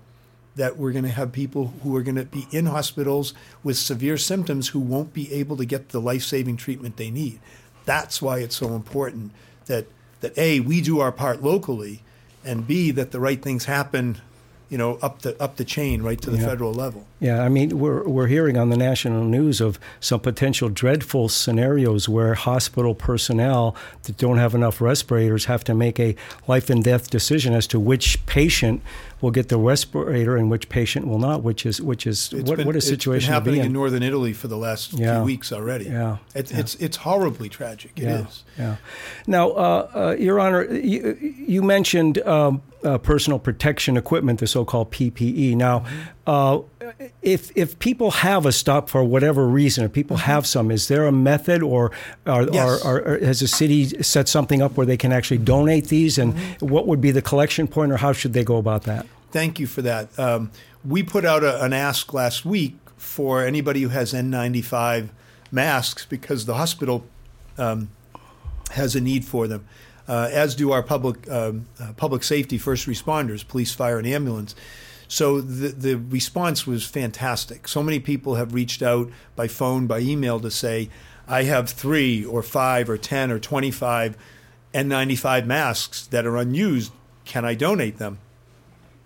that 0.55 0.77
we're 0.77 0.91
going 0.91 1.03
to 1.03 1.11
have 1.11 1.31
people 1.31 1.73
who 1.83 1.95
are 1.95 2.01
going 2.01 2.15
to 2.15 2.25
be 2.25 2.47
in 2.51 2.67
hospitals 2.67 3.33
with 3.63 3.77
severe 3.77 4.17
symptoms 4.17 4.69
who 4.69 4.79
won't 4.79 5.13
be 5.13 5.31
able 5.33 5.57
to 5.57 5.65
get 5.65 5.89
the 5.89 5.99
life-saving 5.99 6.57
treatment 6.57 6.97
they 6.97 7.11
need. 7.11 7.39
That's 7.85 8.21
why 8.21 8.39
it's 8.39 8.55
so 8.55 8.69
important 8.69 9.31
that 9.65 9.87
that 10.21 10.37
a 10.37 10.59
we 10.61 10.81
do 10.81 10.99
our 10.99 11.11
part 11.11 11.43
locally, 11.43 12.01
and 12.43 12.65
b 12.65 12.91
that 12.91 13.11
the 13.11 13.19
right 13.19 13.41
things 13.41 13.65
happen 13.65 14.21
you 14.69 14.77
know, 14.77 14.97
up 15.01 15.21
the 15.21 15.41
up 15.41 15.57
the 15.57 15.63
chain 15.63 16.01
right 16.01 16.19
to 16.21 16.29
the 16.29 16.37
yeah. 16.37 16.47
federal 16.47 16.73
level. 16.73 17.05
Yeah, 17.19 17.41
I 17.41 17.49
mean, 17.49 17.77
we're 17.77 18.03
we're 18.07 18.27
hearing 18.27 18.57
on 18.57 18.69
the 18.69 18.77
national 18.77 19.23
news 19.23 19.61
of 19.61 19.79
some 19.99 20.19
potential 20.19 20.69
dreadful 20.69 21.29
scenarios 21.29 22.09
where 22.09 22.33
hospital 22.33 22.95
personnel 22.95 23.75
that 24.03 24.17
don't 24.17 24.37
have 24.37 24.55
enough 24.55 24.81
respirators 24.81 25.45
have 25.45 25.63
to 25.65 25.75
make 25.75 25.99
a 25.99 26.15
life 26.47 26.69
and 26.69 26.83
death 26.83 27.09
decision 27.09 27.53
as 27.53 27.67
to 27.67 27.79
which 27.79 28.25
patient 28.25 28.81
will 29.25 29.31
get 29.31 29.49
the 29.49 29.57
respirator 29.57 30.37
and 30.37 30.51
which 30.51 30.69
patient 30.69 31.07
will 31.07 31.17
not. 31.17 31.41
Which 31.41 31.65
is 31.65 31.81
which 31.81 32.05
is 32.05 32.31
what, 32.31 32.57
been, 32.57 32.67
what 32.67 32.75
a 32.75 32.81
situation 32.81 33.15
it's 33.15 33.25
been 33.25 33.33
happening 33.33 33.59
in. 33.61 33.65
in. 33.65 33.73
northern 33.73 34.03
Italy 34.03 34.33
for 34.33 34.47
the 34.47 34.55
last 34.55 34.93
yeah. 34.93 35.15
few 35.15 35.25
weeks 35.25 35.51
already. 35.51 35.85
Yeah, 35.85 36.17
it, 36.35 36.51
yeah. 36.51 36.59
it's 36.59 36.75
it's 36.75 36.97
horribly 36.97 37.49
tragic. 37.49 37.93
It 37.95 38.03
yeah. 38.03 38.27
is. 38.27 38.43
Yeah. 38.57 38.75
Now, 39.25 39.49
uh, 39.49 39.89
uh, 39.95 40.15
Your 40.19 40.39
Honor, 40.39 40.63
you, 40.71 41.17
you 41.19 41.61
mentioned. 41.63 42.19
Um, 42.19 42.61
uh, 42.83 42.99
personal 42.99 43.39
protection 43.39 43.97
equipment, 43.97 44.39
the 44.39 44.45
so-called 44.45 44.91
PPE. 44.91 45.55
Now, 45.55 45.85
uh, 46.27 46.59
if 47.23 47.51
if 47.55 47.79
people 47.79 48.11
have 48.11 48.45
a 48.45 48.51
stock 48.51 48.89
for 48.89 49.03
whatever 49.03 49.47
reason, 49.47 49.83
if 49.85 49.91
people 49.91 50.17
mm-hmm. 50.17 50.31
have 50.31 50.45
some, 50.45 50.69
is 50.69 50.87
there 50.87 51.07
a 51.07 51.11
method, 51.11 51.63
or, 51.63 51.89
are, 52.27 52.43
yes. 52.43 52.83
has 53.23 53.39
the 53.39 53.47
city 53.47 53.85
set 54.03 54.27
something 54.29 54.61
up 54.61 54.77
where 54.77 54.85
they 54.85 54.97
can 54.97 55.11
actually 55.11 55.39
donate 55.39 55.87
these? 55.87 56.19
And 56.19 56.35
mm-hmm. 56.35 56.67
what 56.67 56.85
would 56.85 57.01
be 57.01 57.09
the 57.09 57.23
collection 57.23 57.67
point, 57.67 57.91
or 57.91 57.97
how 57.97 58.13
should 58.13 58.33
they 58.33 58.43
go 58.43 58.57
about 58.57 58.83
that? 58.83 59.07
Thank 59.35 59.59
you 59.59 59.67
for 59.67 59.81
that. 59.81 60.17
Um, 60.17 60.49
we 60.85 61.03
put 61.03 61.25
out 61.25 61.43
a, 61.43 61.61
an 61.61 61.73
ask 61.73 62.13
last 62.13 62.45
week 62.45 62.77
for 62.95 63.43
anybody 63.43 63.81
who 63.81 63.89
has 63.89 64.13
N95 64.13 65.09
masks 65.51 66.05
because 66.05 66.45
the 66.45 66.53
hospital 66.53 67.03
um, 67.57 67.89
has 68.71 68.95
a 68.95 69.01
need 69.01 69.25
for 69.25 69.49
them 69.49 69.67
uh, 70.07 70.29
as 70.31 70.55
do 70.55 70.71
our 70.71 70.81
public 70.81 71.29
um, 71.29 71.65
uh, 71.81 71.91
public 71.97 72.23
safety 72.23 72.57
first 72.57 72.87
responders, 72.87 73.45
police, 73.45 73.73
fire, 73.73 73.97
and 73.97 74.07
ambulance. 74.07 74.55
So 75.09 75.41
the 75.41 75.67
the 75.67 75.95
response 75.95 76.65
was 76.65 76.85
fantastic. 76.85 77.67
So 77.67 77.83
many 77.83 77.99
people 77.99 78.35
have 78.35 78.53
reached 78.53 78.81
out 78.81 79.09
by 79.35 79.49
phone, 79.49 79.85
by 79.85 79.99
email 79.99 80.39
to 80.39 80.49
say, 80.49 80.89
"I 81.27 81.43
have 81.43 81.69
three 81.69 82.23
or 82.23 82.41
five 82.41 82.89
or 82.89 82.97
ten 82.97 83.31
or 83.31 83.39
twenty 83.39 83.71
five 83.71 84.17
N95 84.73 85.45
masks 85.45 86.07
that 86.07 86.25
are 86.25 86.37
unused. 86.37 86.93
Can 87.25 87.43
I 87.43 87.53
donate 87.53 87.97
them?" 87.97 88.19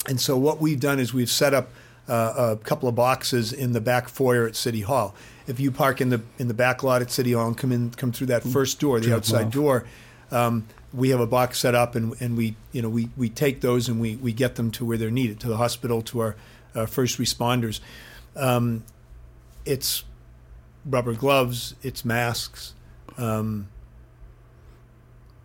And 0.10 0.20
so 0.20 0.36
what 0.36 0.60
we've 0.60 0.80
done 0.80 1.00
is 1.00 1.14
we've 1.14 1.30
set 1.30 1.54
up 1.54 1.70
uh, 2.08 2.58
a 2.60 2.64
couple 2.64 2.90
of 2.90 2.96
boxes 2.96 3.54
in 3.54 3.74
the 3.74 3.80
back 3.80 4.10
foyer 4.10 4.48
at 4.48 4.56
City 4.56 4.82
Hall. 4.82 5.14
If 5.46 5.60
you 5.60 5.72
park 5.72 6.02
in 6.02 6.10
the 6.10 6.22
in 6.40 6.48
the 6.48 6.54
back 6.56 6.82
lot 6.82 7.04
at 7.04 7.12
City 7.12 7.34
Hall 7.34 7.48
and 7.48 7.56
come 7.56 7.72
in, 7.72 7.92
come 7.92 8.12
through 8.12 8.28
that 8.28 8.44
first 8.44 8.80
door, 8.80 9.00
the 9.00 9.16
outside 9.16 9.52
door, 9.52 9.86
um, 10.32 10.66
we 10.92 11.10
have 11.10 11.20
a 11.20 11.28
box 11.28 11.60
set 11.60 11.76
up 11.76 11.96
and, 11.96 12.20
and 12.20 12.36
we 12.36 12.56
you 12.72 12.82
know 12.82 12.90
we, 12.90 13.10
we 13.16 13.30
take 13.30 13.62
those 13.62 13.88
and 13.88 14.02
we, 14.02 14.16
we 14.16 14.34
get 14.34 14.56
them 14.56 14.72
to 14.72 14.86
where 14.86 14.98
they're 14.98 15.12
needed 15.12 15.40
to 15.42 15.48
the 15.48 15.58
hospital 15.58 16.02
to 16.02 16.20
our 16.20 16.36
uh, 16.74 16.86
first 16.88 17.20
responders. 17.20 17.80
Um, 18.36 18.84
it's 19.66 20.04
rubber 20.86 21.14
gloves 21.14 21.76
it's 21.84 22.04
masks 22.04 22.74
um, 23.18 23.68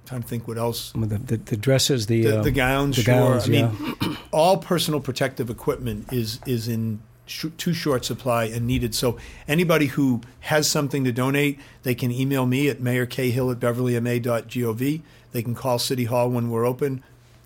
trying 0.07 0.23
to 0.23 0.29
think 0.29 0.47
what 0.47 0.59
else 0.59 0.93
the, 0.93 1.07
the, 1.19 1.37
the 1.37 1.57
dresses 1.57 2.07
the 2.07 2.23
the, 2.23 2.39
uh, 2.41 2.43
the 2.43 2.51
gowns 2.51 2.97
the 2.97 3.03
sure 3.03 3.15
gowns, 3.15 3.47
I 3.47 3.51
mean 3.51 4.17
all 4.33 4.59
personal 4.59 5.01
protective 5.01 5.51
equipment 5.51 6.13
is 6.13 6.41
is 6.47 6.69
in 6.69 7.01
sh- 7.27 7.47
too 7.57 7.73
short 7.73 8.05
supply 8.05 8.45
and 8.45 8.67
needed. 8.67 8.95
So 8.95 9.19
anybody 9.49 9.87
who 9.87 10.21
has 10.41 10.71
something 10.71 11.05
to 11.05 11.13
donate, 11.13 11.59
they 11.83 11.95
can 11.95 12.11
email 12.11 12.47
me 12.47 12.69
at 12.69 12.81
mayorcahill 12.81 13.53
at 13.53 13.61
beverlyma.gov. 13.61 15.03
They 15.33 15.43
can 15.43 15.55
call 15.55 15.79
City 15.79 16.05
Hall 16.05 16.31
when 16.31 16.51
we're 16.51 16.67
open. 16.67 17.03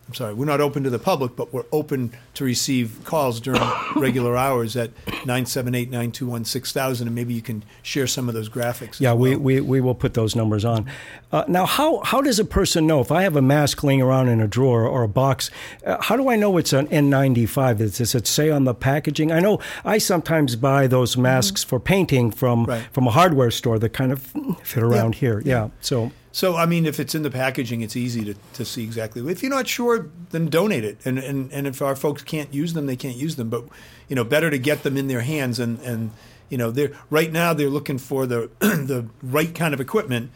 I'm 0.08 0.14
sorry, 0.14 0.32
we're 0.32 0.46
not 0.46 0.62
open 0.62 0.84
to 0.84 0.90
the 0.90 0.98
public, 0.98 1.36
but 1.36 1.52
we're 1.52 1.66
open 1.70 2.12
to 2.32 2.44
receive 2.44 2.98
calls 3.04 3.40
during 3.40 3.60
regular 3.96 4.38
hours 4.38 4.74
at 4.74 4.90
978 5.06 5.90
921 5.90 6.46
6000, 6.46 7.06
and 7.06 7.14
maybe 7.14 7.34
you 7.34 7.42
can 7.42 7.62
share 7.82 8.06
some 8.06 8.26
of 8.26 8.34
those 8.34 8.48
graphics. 8.48 9.00
Yeah, 9.00 9.12
well. 9.12 9.32
we, 9.32 9.36
we, 9.36 9.60
we 9.60 9.80
will 9.82 9.94
put 9.94 10.14
those 10.14 10.34
numbers 10.34 10.64
on. 10.64 10.90
Uh, 11.30 11.44
now, 11.46 11.66
how, 11.66 11.98
how 12.04 12.22
does 12.22 12.38
a 12.38 12.44
person 12.46 12.86
know 12.86 13.00
if 13.00 13.12
I 13.12 13.22
have 13.22 13.36
a 13.36 13.42
mask 13.42 13.84
laying 13.84 14.00
around 14.00 14.28
in 14.28 14.40
a 14.40 14.48
drawer 14.48 14.86
or 14.86 15.02
a 15.02 15.08
box? 15.08 15.50
Uh, 15.84 15.98
how 16.00 16.16
do 16.16 16.30
I 16.30 16.36
know 16.36 16.56
it's 16.56 16.72
an 16.72 16.86
N95? 16.88 17.76
Does 17.76 18.14
it 18.14 18.26
say 18.26 18.48
on 18.48 18.64
the 18.64 18.74
packaging? 18.74 19.30
I 19.30 19.40
know 19.40 19.60
I 19.84 19.98
sometimes 19.98 20.56
buy 20.56 20.86
those 20.86 21.18
masks 21.18 21.60
mm-hmm. 21.60 21.68
for 21.68 21.80
painting 21.80 22.30
from, 22.30 22.64
right. 22.64 22.82
from 22.92 23.06
a 23.06 23.10
hardware 23.10 23.50
store 23.50 23.78
that 23.78 23.90
kind 23.90 24.12
of 24.12 24.22
fit 24.62 24.82
around 24.82 25.16
yeah. 25.16 25.20
here. 25.20 25.42
Yeah, 25.44 25.68
so. 25.82 26.12
So, 26.30 26.56
I 26.56 26.66
mean, 26.66 26.86
if 26.86 27.00
it's 27.00 27.14
in 27.14 27.22
the 27.22 27.30
packaging, 27.30 27.80
it's 27.80 27.96
easy 27.96 28.24
to, 28.26 28.34
to 28.54 28.64
see 28.64 28.84
exactly. 28.84 29.26
If 29.30 29.42
you're 29.42 29.50
not 29.50 29.66
sure, 29.66 30.10
then 30.30 30.46
donate 30.48 30.84
it. 30.84 30.98
And, 31.04 31.18
and, 31.18 31.50
and 31.52 31.66
if 31.66 31.80
our 31.80 31.96
folks 31.96 32.22
can't 32.22 32.52
use 32.52 32.74
them, 32.74 32.86
they 32.86 32.96
can't 32.96 33.16
use 33.16 33.36
them. 33.36 33.48
But, 33.48 33.64
you 34.08 34.16
know, 34.16 34.24
better 34.24 34.50
to 34.50 34.58
get 34.58 34.82
them 34.82 34.96
in 34.96 35.08
their 35.08 35.22
hands. 35.22 35.58
And, 35.58 35.78
and 35.80 36.10
you 36.48 36.58
know, 36.58 36.70
they're, 36.70 36.92
right 37.10 37.32
now 37.32 37.54
they're 37.54 37.70
looking 37.70 37.98
for 37.98 38.26
the, 38.26 38.50
the 38.58 39.06
right 39.22 39.54
kind 39.54 39.72
of 39.72 39.80
equipment. 39.80 40.30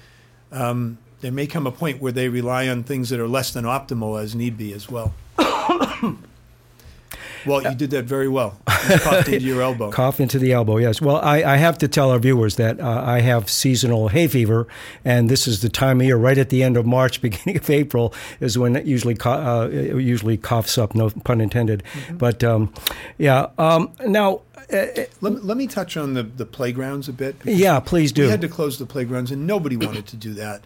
Um, 0.51 0.99
there 1.21 1.33
may 1.33 1.47
come 1.47 1.67
a 1.67 1.73
point 1.73 2.01
where 2.01 2.13
they 2.13 2.29
rely 2.29 2.69
on 2.69 2.83
things 2.83 3.11
that 3.11 3.21
are 3.21 3.29
less 3.29 3.53
than 3.53 3.65
optimal 3.65 4.21
as 4.21 4.35
need 4.35 4.57
be 4.57 4.73
as 4.73 4.89
well. 4.89 5.15
Well, 7.47 7.63
you 7.63 7.75
did 7.75 7.91
that 7.91 8.05
very 8.05 8.29
well. 8.29 8.59
You 8.89 8.99
coughed 8.99 9.29
into 9.29 9.47
your 9.47 9.63
elbow. 9.63 9.91
Cough 9.93 10.21
into 10.21 10.39
the 10.39 10.53
elbow, 10.53 10.79
yes. 10.79 11.01
Well, 11.01 11.17
I, 11.17 11.43
I 11.43 11.57
have 11.57 11.79
to 11.79 11.89
tell 11.89 12.11
our 12.11 12.19
viewers 12.19 12.57
that 12.57 12.81
uh, 12.81 13.03
I 13.05 13.21
have 13.21 13.49
seasonal 13.49 14.09
hay 14.09 14.29
fever, 14.29 14.67
and 15.05 15.29
this 15.29 15.47
is 15.47 15.63
the 15.63 15.69
time 15.69 16.01
of 16.01 16.07
year, 16.07 16.17
right 16.17 16.39
at 16.39 16.51
the 16.51 16.63
end 16.63 16.77
of 16.77 16.87
March, 16.87 17.21
beginning 17.23 17.57
of 17.57 17.69
April, 17.71 18.15
is 18.41 18.59
when 18.59 18.77
it 18.77 18.87
usually 18.87 19.17
uh, 19.25 19.69
it 19.71 19.97
usually 20.01 20.37
coughs 20.37 20.79
up. 20.79 20.95
No 20.95 21.11
pun 21.11 21.41
intended. 21.41 21.83
Mm-hmm. 21.93 22.17
But 22.19 22.45
um, 22.45 22.73
yeah. 23.19 23.49
Um, 23.59 23.93
now. 24.07 24.43
Uh, 24.73 24.87
let, 25.21 25.45
let 25.45 25.57
me 25.59 25.67
touch 25.67 25.99
on 25.99 26.15
the, 26.15 26.23
the 26.23 26.47
playgrounds 26.47 27.07
a 27.07 27.13
bit. 27.13 27.37
Yeah, 27.45 27.79
please 27.81 28.11
do. 28.11 28.23
We 28.23 28.31
had 28.31 28.41
to 28.41 28.49
close 28.49 28.79
the 28.79 28.87
playgrounds, 28.87 29.31
and 29.31 29.47
nobody 29.47 29.77
wanted 29.77 30.07
to 30.07 30.17
do 30.17 30.33
that. 30.35 30.63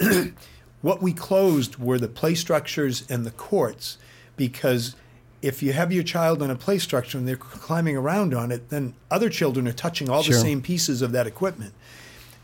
what 0.80 1.02
we 1.02 1.12
closed 1.12 1.76
were 1.76 1.98
the 1.98 2.08
play 2.08 2.34
structures 2.34 3.04
and 3.10 3.26
the 3.26 3.30
courts 3.30 3.98
because 4.36 4.96
if 5.42 5.62
you 5.62 5.72
have 5.72 5.92
your 5.92 6.04
child 6.04 6.40
on 6.40 6.50
a 6.50 6.54
play 6.54 6.78
structure 6.78 7.18
and 7.18 7.26
they're 7.26 7.36
climbing 7.36 7.96
around 7.96 8.32
on 8.32 8.52
it, 8.52 8.68
then 8.70 8.94
other 9.10 9.28
children 9.28 9.66
are 9.66 9.72
touching 9.72 10.08
all 10.08 10.22
Sure. 10.22 10.34
the 10.34 10.40
same 10.40 10.62
pieces 10.62 11.02
of 11.02 11.12
that 11.12 11.26
equipment. 11.26 11.74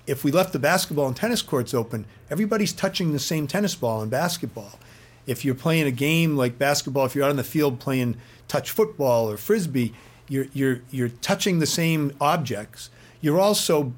If 0.07 0.25
we 0.25 0.33
left 0.33 0.53
the 0.53 0.59
basketball 0.59 1.07
and 1.07 1.15
tennis 1.17 1.41
courts 1.43 1.73
open, 1.73 2.07
everybody's 2.31 2.73
touching 2.73 3.13
the 3.13 3.19
same 3.19 3.47
tennis 3.47 3.75
ball 3.75 4.03
and 4.03 4.11
basketball. 4.11 4.79
If 5.27 5.45
you're 5.45 5.55
playing 5.55 5.87
a 5.87 5.91
game 5.93 6.37
like 6.37 6.59
basketball, 6.59 7.07
if 7.07 7.15
you're 7.15 7.25
out 7.25 7.31
on 7.31 7.37
the 7.37 7.45
field 7.45 7.79
playing 7.79 8.17
touch 8.49 8.71
football 8.71 9.31
or 9.31 9.37
frisbee, 9.37 9.93
you're 10.29 10.47
you're 10.53 10.81
you're 10.91 11.11
touching 11.11 11.59
the 11.59 11.67
same 11.67 12.13
objects. 12.21 12.91
You're 13.21 13.39
also 13.41 13.93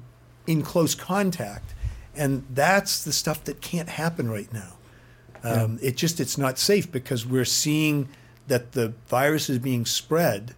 in 0.45 0.61
close 0.61 0.93
contact, 0.95 1.73
and 2.15 2.43
that's 2.53 3.03
the 3.03 3.13
stuff 3.13 3.43
that 3.45 3.61
can't 3.61 3.89
happen 3.89 4.29
right 4.29 4.51
now. 4.53 4.73
Um, 5.43 5.79
It 5.81 5.95
just 5.97 6.19
it's 6.19 6.37
not 6.37 6.59
safe 6.59 6.91
because 6.91 7.25
we're 7.25 7.45
seeing 7.45 8.09
that 8.47 8.73
the 8.73 8.93
virus 9.07 9.49
is 9.49 9.59
being 9.59 9.85
spread 9.85 10.55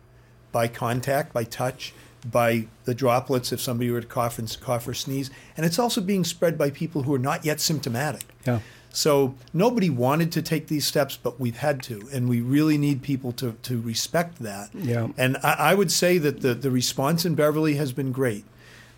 by 0.51 0.67
contact, 0.67 1.33
by 1.33 1.43
touch, 1.43 1.93
by 2.29 2.67
the 2.85 2.95
droplets 2.95 3.51
if 3.51 3.59
somebody 3.59 3.89
were 3.91 4.01
to 4.01 4.07
cough 4.07 4.39
and 4.39 4.57
cough 4.61 4.87
or 4.87 4.93
sneeze, 4.93 5.29
and 5.57 5.65
it's 5.65 5.79
also 5.79 6.01
being 6.01 6.23
spread 6.23 6.57
by 6.57 6.69
people 6.69 7.03
who 7.03 7.13
are 7.13 7.19
not 7.19 7.45
yet 7.45 7.59
symptomatic. 7.59 8.25
Yeah. 8.45 8.59
So 8.95 9.33
nobody 9.53 9.89
wanted 9.89 10.31
to 10.33 10.41
take 10.41 10.67
these 10.67 10.85
steps, 10.85 11.17
but 11.17 11.39
we've 11.39 11.57
had 11.57 11.81
to, 11.83 12.07
and 12.13 12.29
we 12.29 12.41
really 12.41 12.77
need 12.77 13.01
people 13.01 13.31
to, 13.33 13.53
to 13.63 13.81
respect 13.81 14.39
that. 14.39 14.69
Yeah. 14.73 15.07
And 15.17 15.37
I, 15.37 15.55
I 15.57 15.73
would 15.73 15.91
say 15.91 16.19
that 16.19 16.41
the, 16.41 16.53
the 16.53 16.69
response 16.69 17.25
in 17.25 17.33
Beverly 17.33 17.75
has 17.75 17.91
been 17.91 18.11
great. 18.11 18.45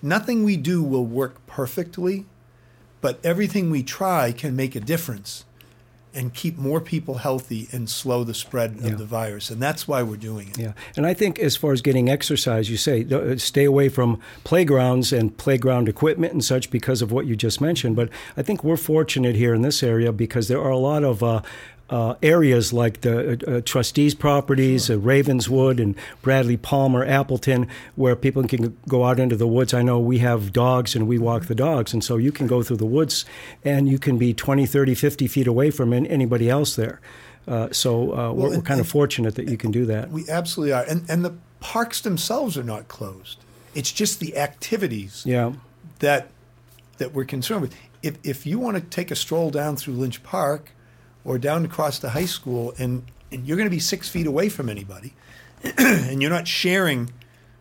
Nothing 0.01 0.43
we 0.43 0.57
do 0.57 0.83
will 0.83 1.05
work 1.05 1.45
perfectly, 1.47 2.25
but 2.99 3.19
everything 3.23 3.69
we 3.69 3.83
try 3.83 4.33
can 4.33 4.55
make 4.55 4.75
a 4.75 4.81
difference 4.81 5.45
and 6.15 6.33
keep 6.33 6.57
more 6.57 6.79
people 6.81 7.15
healthy 7.15 7.67
and 7.71 7.89
slow 7.89 8.23
the 8.23 8.33
spread 8.33 8.77
Yeah. 8.81 8.91
of 8.91 8.97
the 8.97 9.05
virus. 9.05 9.49
And 9.49 9.61
that's 9.61 9.87
why 9.87 10.01
we're 10.03 10.15
doing 10.17 10.49
it. 10.49 10.57
Yeah, 10.57 10.73
and 10.95 11.05
I 11.05 11.13
think 11.13 11.39
as 11.39 11.55
far 11.55 11.73
as 11.73 11.81
getting 11.81 12.09
exercise, 12.09 12.69
you 12.69 12.77
say 12.77 13.05
uh, 13.11 13.37
stay 13.37 13.65
away 13.65 13.89
from 13.89 14.19
playgrounds 14.43 15.11
and 15.11 15.35
playground 15.37 15.89
equipment 15.89 16.33
and 16.33 16.43
such 16.43 16.69
because 16.71 17.01
of 17.01 17.11
what 17.11 17.25
you 17.25 17.35
just 17.35 17.59
mentioned. 17.61 17.95
But 17.95 18.09
I 18.37 18.41
think 18.41 18.63
we're 18.63 18.77
fortunate 18.77 19.35
here 19.35 19.53
in 19.53 19.61
this 19.61 19.83
area 19.83 20.11
because 20.11 20.47
there 20.47 20.61
are 20.61 20.71
a 20.71 20.77
lot 20.77 21.03
of 21.03 21.21
uh, 21.23 21.41
uh, 21.89 22.15
areas 22.23 22.73
like 22.73 23.01
the 23.01 23.33
uh, 23.47 23.51
uh, 23.57 23.61
trustees' 23.61 24.15
properties, 24.15 24.89
uh, 24.89 24.97
Ravenswood 24.97 25.79
and 25.79 25.95
Bradley 26.21 26.57
Palmer, 26.57 27.05
Appleton, 27.05 27.67
where 27.95 28.15
people 28.15 28.43
can 28.47 28.75
go 28.87 29.03
out 29.05 29.19
into 29.19 29.35
the 29.35 29.47
woods. 29.47 29.73
I 29.73 29.81
know 29.83 29.99
we 29.99 30.17
have 30.19 30.51
dogs 30.51 30.95
and 30.95 31.07
we 31.07 31.17
walk 31.19 31.45
the 31.45 31.55
dogs, 31.55 31.93
and 31.93 32.03
so 32.03 32.17
you 32.17 32.31
can 32.31 32.47
go 32.47 32.63
through 32.63 32.77
the 32.77 32.85
woods 32.85 33.25
and 33.63 33.87
you 33.87 33.99
can 33.99 34.17
be 34.17 34.33
20, 34.33 34.65
30, 34.65 34.95
50 34.95 35.27
feet 35.27 35.47
away 35.47 35.69
from 35.71 35.93
anybody 35.93 36.49
else 36.49 36.75
there. 36.75 36.99
Uh, 37.47 37.69
so 37.71 38.17
uh, 38.17 38.31
we're, 38.31 38.49
we're 38.49 38.61
kind 38.61 38.79
of 38.81 38.87
fortunate 38.87 39.35
that 39.35 39.47
you 39.47 39.57
can 39.57 39.69
do 39.69 39.85
that. 39.85 40.09
We 40.09 40.27
absolutely 40.27 40.73
are. 40.73 40.83
And, 40.83 41.05
and 41.07 41.23
the 41.23 41.35
parks 41.59 42.01
themselves 42.01 42.57
are 42.57 42.63
not 42.63 42.87
closed. 42.87 43.37
It's 43.75 43.91
just 43.91 44.19
the 44.19 44.37
activities 44.37 45.21
Yeah. 45.25 45.53
that 45.99 46.29
that 46.97 47.13
we're 47.13 47.25
concerned 47.25 47.61
with. 47.61 47.75
If 48.01 48.17
if 48.23 48.45
you 48.45 48.57
want 48.57 48.77
to 48.77 48.81
take 48.81 49.11
a 49.11 49.15
stroll 49.15 49.51
down 49.51 49.75
through 49.75 49.95
Lynch 49.95 50.23
Park 50.23 50.71
or 51.25 51.37
down 51.37 51.65
across 51.65 51.99
the 51.99 52.11
high 52.11 52.25
school 52.25 52.73
and, 52.77 53.03
and 53.31 53.45
you're 53.45 53.57
going 53.57 53.65
to 53.67 53.75
be 53.75 53.79
six 53.79 54.07
feet 54.07 54.27
away 54.27 54.47
from 54.47 54.69
anybody 54.69 55.13
and 55.77 56.21
you're 56.21 56.31
not 56.31 56.47
sharing, 56.47 57.11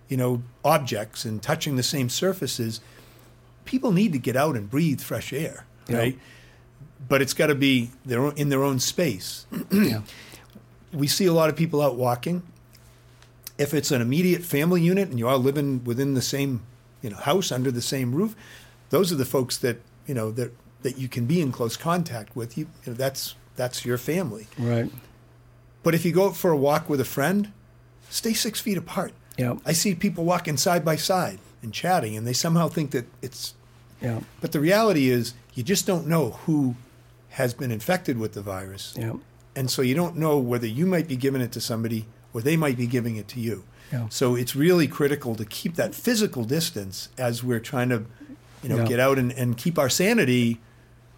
you 0.08 0.16
know, 0.16 0.42
objects 0.64 1.24
and 1.24 1.42
touching 1.42 1.76
the 1.76 1.82
same 1.82 2.08
surfaces, 2.08 2.80
people 3.64 3.90
need 3.90 4.12
to 4.12 4.18
get 4.18 4.36
out 4.36 4.54
and 4.56 4.70
breathe 4.70 5.00
fresh 5.00 5.32
air, 5.32 5.64
Yeah. 5.88 5.96
right? 5.98 6.18
But 7.08 7.22
it's 7.22 7.34
got 7.34 7.46
to 7.48 7.54
be 7.54 7.90
their 8.04 8.20
own, 8.20 8.34
in 8.36 8.50
their 8.50 8.62
own 8.62 8.78
space. 8.78 9.46
yeah. 9.72 10.02
we 10.92 11.06
see 11.06 11.26
a 11.26 11.32
lot 11.32 11.48
of 11.50 11.56
people 11.56 11.82
out 11.82 11.96
walking. 11.96 12.42
If 13.56 13.72
it's 13.72 13.90
an 13.90 14.00
immediate 14.02 14.42
family 14.42 14.82
unit 14.82 15.08
and 15.10 15.18
you 15.18 15.28
are 15.28 15.36
living 15.36 15.84
within 15.84 16.14
the 16.14 16.22
same, 16.22 16.62
you 17.02 17.10
know, 17.10 17.16
house 17.16 17.52
under 17.52 17.70
the 17.70 17.82
same 17.82 18.14
roof, 18.14 18.34
those 18.90 19.12
are 19.12 19.16
the 19.16 19.24
folks 19.24 19.56
that 19.58 19.80
you 20.06 20.14
know 20.14 20.30
that 20.32 20.52
that 20.82 20.98
you 20.98 21.08
can 21.08 21.26
be 21.26 21.40
in 21.40 21.52
close 21.52 21.76
contact 21.76 22.34
with. 22.34 22.58
You, 22.58 22.68
you 22.84 22.92
know, 22.92 22.94
that's 22.96 23.34
that's 23.56 23.84
your 23.84 23.98
family. 23.98 24.46
Right. 24.58 24.90
But 25.82 25.94
if 25.94 26.04
you 26.04 26.12
go 26.12 26.26
out 26.28 26.36
for 26.36 26.50
a 26.50 26.56
walk 26.56 26.88
with 26.88 27.00
a 27.00 27.04
friend, 27.04 27.52
stay 28.10 28.32
six 28.32 28.60
feet 28.60 28.78
apart. 28.78 29.12
Yeah. 29.36 29.56
I 29.66 29.72
see 29.72 29.94
people 29.94 30.24
walking 30.24 30.56
side 30.56 30.84
by 30.84 30.96
side 30.96 31.38
and 31.62 31.72
chatting, 31.72 32.16
and 32.16 32.26
they 32.26 32.32
somehow 32.32 32.68
think 32.68 32.90
that 32.92 33.06
it's. 33.22 33.54
Yeah. 34.00 34.20
But 34.40 34.52
the 34.52 34.60
reality 34.60 35.08
is, 35.08 35.34
you 35.54 35.62
just 35.62 35.86
don't 35.86 36.06
know 36.06 36.30
who 36.46 36.76
has 37.30 37.54
been 37.54 37.70
infected 37.70 38.18
with 38.18 38.32
the 38.34 38.42
virus. 38.42 38.94
Yeah. 38.98 39.14
And 39.56 39.70
so 39.70 39.82
you 39.82 39.94
don't 39.94 40.16
know 40.16 40.38
whether 40.38 40.66
you 40.66 40.86
might 40.86 41.08
be 41.08 41.16
giving 41.16 41.40
it 41.40 41.52
to 41.52 41.60
somebody 41.60 42.06
or 42.32 42.40
they 42.40 42.56
might 42.56 42.76
be 42.76 42.86
giving 42.86 43.16
it 43.16 43.28
to 43.28 43.40
you. 43.40 43.64
Yeah. 43.92 44.08
So 44.08 44.34
it's 44.34 44.56
really 44.56 44.88
critical 44.88 45.34
to 45.36 45.44
keep 45.44 45.76
that 45.76 45.94
physical 45.94 46.44
distance 46.44 47.08
as 47.18 47.42
we're 47.44 47.60
trying 47.60 47.88
to, 47.90 48.04
you 48.62 48.68
know, 48.68 48.78
Yeah. 48.78 48.84
get 48.86 49.00
out 49.00 49.18
and, 49.18 49.32
and 49.32 49.56
keep 49.56 49.78
our 49.78 49.88
sanity. 49.88 50.60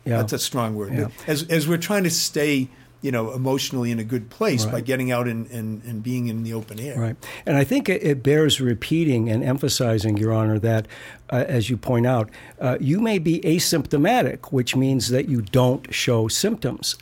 Yeah. 0.06 0.18
That's 0.18 0.32
a 0.32 0.38
strong 0.38 0.76
word. 0.76 0.94
Yeah. 0.94 1.08
As, 1.26 1.42
as 1.48 1.66
we're 1.66 1.76
trying 1.78 2.04
to 2.04 2.10
stay, 2.10 2.68
you 3.02 3.12
know, 3.12 3.32
emotionally 3.32 3.90
in 3.90 3.98
a 3.98 4.04
good 4.04 4.30
place 4.30 4.64
by 4.64 4.80
getting 4.80 5.12
out 5.12 5.28
and, 5.28 5.48
and, 5.50 5.82
and 5.84 6.02
being 6.02 6.28
in 6.28 6.42
the 6.42 6.52
open 6.52 6.80
air. 6.80 6.98
Right. 6.98 7.16
And 7.44 7.56
I 7.56 7.64
think 7.64 7.88
it, 7.88 8.02
it 8.02 8.22
bears 8.22 8.60
repeating 8.60 9.28
and 9.28 9.44
emphasizing, 9.44 10.16
Your 10.16 10.32
Honor, 10.32 10.58
that 10.60 10.88
uh, 11.30 11.44
as 11.46 11.68
you 11.68 11.76
point 11.76 12.06
out, 12.06 12.30
uh, 12.60 12.78
you 12.80 13.00
may 13.00 13.18
be 13.18 13.40
asymptomatic, 13.40 14.46
which 14.52 14.74
means 14.74 15.08
that 15.10 15.28
you 15.28 15.42
don't 15.42 15.92
show 15.94 16.26
symptoms. 16.28 16.96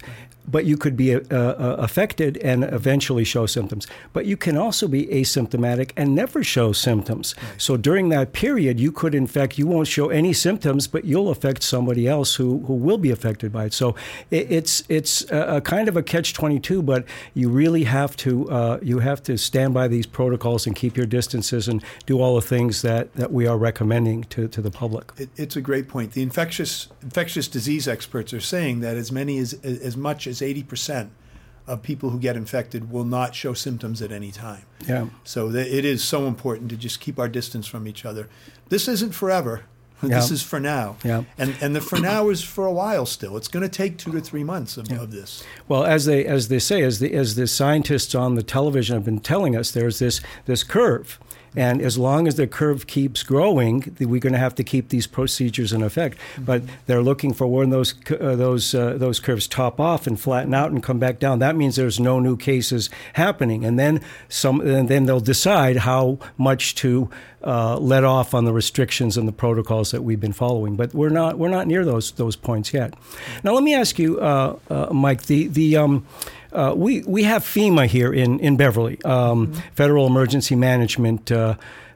But 0.47 0.65
you 0.65 0.77
could 0.77 0.97
be 0.97 1.15
uh, 1.15 1.21
uh, 1.31 1.77
affected 1.79 2.37
and 2.39 2.65
eventually 2.65 3.25
show 3.25 3.47
symptoms. 3.47 3.87
But 4.13 4.27
you 4.27 4.37
can 4.37 4.57
also 4.57 4.89
be 4.89 5.07
asymptomatic 5.07 5.93
and 5.97 6.15
never 6.15 6.45
show 6.45 6.73
symptoms. 6.73 7.35
So 7.57 7.77
during 7.77 8.09
that 8.11 8.33
period, 8.33 8.79
you 8.79 8.93
could 8.93 9.15
infect, 9.15 9.59
you 9.59 9.67
won't 9.67 9.89
show 9.89 10.11
any 10.11 10.33
symptoms, 10.33 10.87
but 10.87 11.05
you'll 11.05 11.31
affect 11.31 11.63
somebody 11.63 12.07
else 12.07 12.35
who, 12.35 12.61
who 12.67 12.75
will 12.75 12.99
be 12.99 13.11
affected 13.11 13.53
by 13.53 13.67
it. 13.67 13.73
So 13.73 13.95
it, 14.31 14.51
it's, 14.51 14.83
it's 14.89 15.31
a, 15.31 15.57
a 15.57 15.61
kind 15.61 15.89
of 15.89 15.97
a 15.97 16.03
catch 16.03 16.35
22, 16.35 16.83
but 16.83 17.05
you 17.33 17.49
really 17.49 17.85
have 17.85 18.17
to, 18.19 18.51
uh, 18.51 18.79
you 18.83 18.99
have 18.99 19.23
to 19.25 19.39
stand 19.39 19.75
by 19.75 19.89
these 19.89 20.07
protocols 20.07 20.67
and 20.67 20.77
keep 20.77 20.97
your 20.97 21.07
distances 21.07 21.69
and 21.69 21.83
do 22.07 22.21
all 22.21 22.35
the 22.35 22.43
things 22.43 22.83
that, 22.83 23.13
that 23.15 23.33
we 23.33 23.47
are 23.47 23.57
recommending 23.57 24.25
to, 24.25 24.49
to 24.49 24.61
the 24.61 24.71
public. 24.71 25.13
It, 25.17 25.31
it's 25.37 25.57
a 25.57 25.61
great 25.61 25.89
point. 25.89 26.13
The 26.13 26.23
infectious 26.23 26.89
infectious 27.03 27.49
disease 27.49 27.87
experts 27.87 28.33
are 28.33 28.41
saying 28.41 28.81
that 28.81 28.97
as 28.97 29.13
many 29.13 29.39
as 29.39 29.55
as 29.65 29.97
much 29.97 30.27
as 30.27 30.34
eighty 30.43 30.63
percent 30.63 31.11
of 31.67 31.83
people 31.83 32.11
who 32.11 32.19
get 32.19 32.37
infected 32.37 32.91
will 32.91 33.05
not 33.07 33.35
show 33.35 33.55
symptoms 33.55 34.03
at 34.03 34.13
any 34.13 34.31
time. 34.31 34.65
Yeah. 34.87 35.07
So 35.25 35.51
th- 35.51 35.67
it 35.73 35.85
is 35.87 36.05
so 36.05 36.27
important 36.27 36.69
to 36.71 36.77
just 36.77 37.01
keep 37.01 37.19
our 37.19 37.29
distance 37.29 37.67
from 37.67 37.89
each 37.89 38.05
other. 38.05 38.29
This 38.69 38.87
isn't 38.89 39.13
forever. 39.13 39.63
Yeah. 40.03 40.17
This 40.17 40.31
is 40.33 40.43
for 40.43 40.61
now. 40.61 40.97
Yeah. 41.03 41.23
And 41.39 41.57
and 41.63 41.75
the 41.75 41.81
for 41.81 41.99
now 41.99 42.29
is 42.29 42.43
for 42.43 42.67
a 42.67 42.73
while 42.73 43.07
still. 43.07 43.39
It's 43.39 43.49
going 43.49 43.63
to 43.63 43.71
take 43.71 43.97
two 43.97 44.13
to 44.13 44.21
three 44.21 44.45
months 44.45 44.77
of, 44.77 44.91
Yeah. 44.91 45.01
of 45.01 45.13
this. 45.13 45.43
Well, 45.67 45.85
as 45.85 46.05
they 46.05 46.27
as 46.27 46.49
they 46.49 46.59
say, 46.59 46.83
as 46.83 46.99
the 46.99 47.15
as 47.15 47.37
the 47.37 47.47
scientists 47.47 48.15
on 48.15 48.35
the 48.35 48.43
television 48.43 48.97
have 48.97 49.05
been 49.07 49.21
telling 49.21 49.57
us, 49.57 49.71
there's 49.71 50.01
this 50.01 50.21
this 50.45 50.63
curve, 50.63 51.19
and 51.57 51.81
as 51.81 51.99
long 51.99 52.27
as 52.27 52.35
the 52.35 52.47
curve 52.47 52.87
keeps 52.87 53.23
growing, 53.23 53.97
we're 54.01 54.21
going 54.21 54.33
to 54.33 54.39
have 54.39 54.55
to 54.57 54.65
keep 54.65 54.89
these 54.89 55.07
procedures 55.07 55.73
in 55.73 55.83
effect. 55.83 56.19
But 56.39 56.63
they're 56.87 57.03
looking 57.03 57.33
for 57.33 57.47
when 57.47 57.71
those 57.71 57.95
uh, 58.11 58.37
those 58.37 58.75
uh, 58.75 58.95
those 58.97 59.21
curves 59.21 59.47
top 59.47 59.81
off 59.81 60.07
and 60.07 60.19
flatten 60.19 60.55
out 60.55 60.71
and 60.71 60.83
come 60.83 60.99
back 60.99 61.19
down. 61.19 61.39
That 61.39 61.57
means 61.57 61.77
there's 61.77 62.01
no 62.01 62.19
new 62.21 62.37
cases 62.37 62.91
happening, 63.15 63.65
and 63.65 63.79
then 63.79 64.01
some, 64.29 64.61
and 64.61 64.89
then 64.89 65.07
they'll 65.07 65.21
decide 65.21 65.79
how 65.79 66.19
much 66.37 66.75
to 66.77 67.11
uh, 67.45 67.79
let 67.79 68.05
off 68.05 68.35
on 68.35 68.45
the 68.45 68.53
restrictions 68.53 69.17
and 69.17 69.29
the 69.29 69.33
protocols 69.33 69.91
that 69.91 70.03
we've 70.03 70.21
been 70.21 70.33
following. 70.33 70.77
But 70.77 70.95
we're 70.95 71.11
not 71.11 71.39
we're 71.39 71.51
not 71.51 71.67
near 71.67 71.85
those 71.85 72.13
those 72.13 72.37
points 72.37 72.73
yet. 72.73 72.95
Now, 73.43 73.53
let 73.53 73.63
me 73.63 73.75
ask 73.75 73.99
you, 73.99 74.19
uh, 74.21 74.57
uh, 74.71 74.93
Mike. 74.93 75.23
The 75.25 75.49
the 75.49 75.77
um, 75.77 76.07
uh, 76.53 76.73
we 76.77 77.03
we 77.03 77.25
have 77.25 77.43
FEMA 77.45 77.87
here 77.87 78.13
in 78.13 78.41
in 78.41 78.57
Beverly, 78.57 78.99
um, 79.05 79.53
Federal 79.75 80.07
Emergency 80.07 80.57
Management 80.57 81.31
uh, 81.31 81.55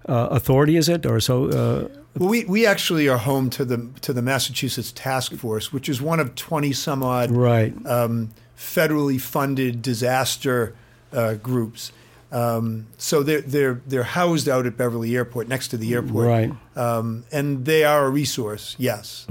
uh, 0.09 0.29
Authority, 0.31 0.77
is 0.77 0.89
it 0.89 1.07
or 1.07 1.21
so? 1.21 1.49
Uh, 1.49 1.89
Well, 2.19 2.31
we, 2.31 2.45
we 2.47 2.67
actually 2.67 3.09
are 3.09 3.19
home 3.19 3.49
to 3.51 3.65
the 3.65 3.89
to 4.01 4.13
the 4.13 4.23
Massachusetts 4.23 4.93
Task 4.93 5.33
Force, 5.35 5.73
which 5.73 5.89
is 5.89 6.03
one 6.03 6.23
of 6.23 6.35
twenty 6.35 6.73
some 6.73 7.03
odd 7.03 7.31
right. 7.31 7.73
um, 7.87 8.31
federally 8.57 9.21
funded 9.21 9.83
disaster 9.83 10.75
uh, 11.13 11.35
groups. 11.35 11.93
Um, 12.31 12.87
so 12.99 13.23
they're 13.23 13.41
they're 13.41 13.81
they're 13.87 14.03
housed 14.03 14.49
out 14.49 14.67
at 14.67 14.77
Beverly 14.77 15.17
Airport, 15.17 15.49
next 15.49 15.69
to 15.69 15.77
the 15.79 15.95
airport, 15.95 16.27
Right. 16.27 16.53
Um, 16.77 17.25
and 17.33 17.65
they 17.65 17.85
are 17.85 18.05
a 18.07 18.11
resource. 18.11 18.77
Yes, 18.79 19.27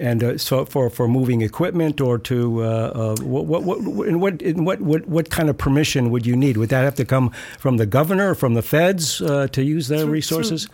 And 0.00 0.22
uh, 0.22 0.38
so 0.38 0.64
for, 0.64 0.88
for 0.90 1.08
moving 1.08 1.42
equipment 1.42 2.00
or 2.00 2.18
to 2.20 2.62
uh, 2.62 2.66
uh, 2.66 3.16
what, 3.22 3.44
what, 3.46 3.62
what, 3.64 4.08
in 4.08 4.20
what, 4.20 4.40
in 4.40 4.64
what, 4.64 4.80
what, 4.80 5.06
what 5.08 5.28
kind 5.30 5.50
of 5.50 5.58
permission 5.58 6.10
would 6.10 6.24
you 6.24 6.36
need? 6.36 6.56
Would 6.56 6.68
that 6.70 6.84
have 6.84 6.94
to 6.94 7.04
come 7.04 7.30
from 7.58 7.78
the 7.78 7.84
governor 7.86 8.30
or 8.30 8.34
from 8.36 8.54
the 8.54 8.62
feds 8.62 9.20
uh, 9.20 9.48
to 9.48 9.62
use 9.62 9.88
their 9.88 10.04
Through- 10.04 10.12
resources? 10.12 10.68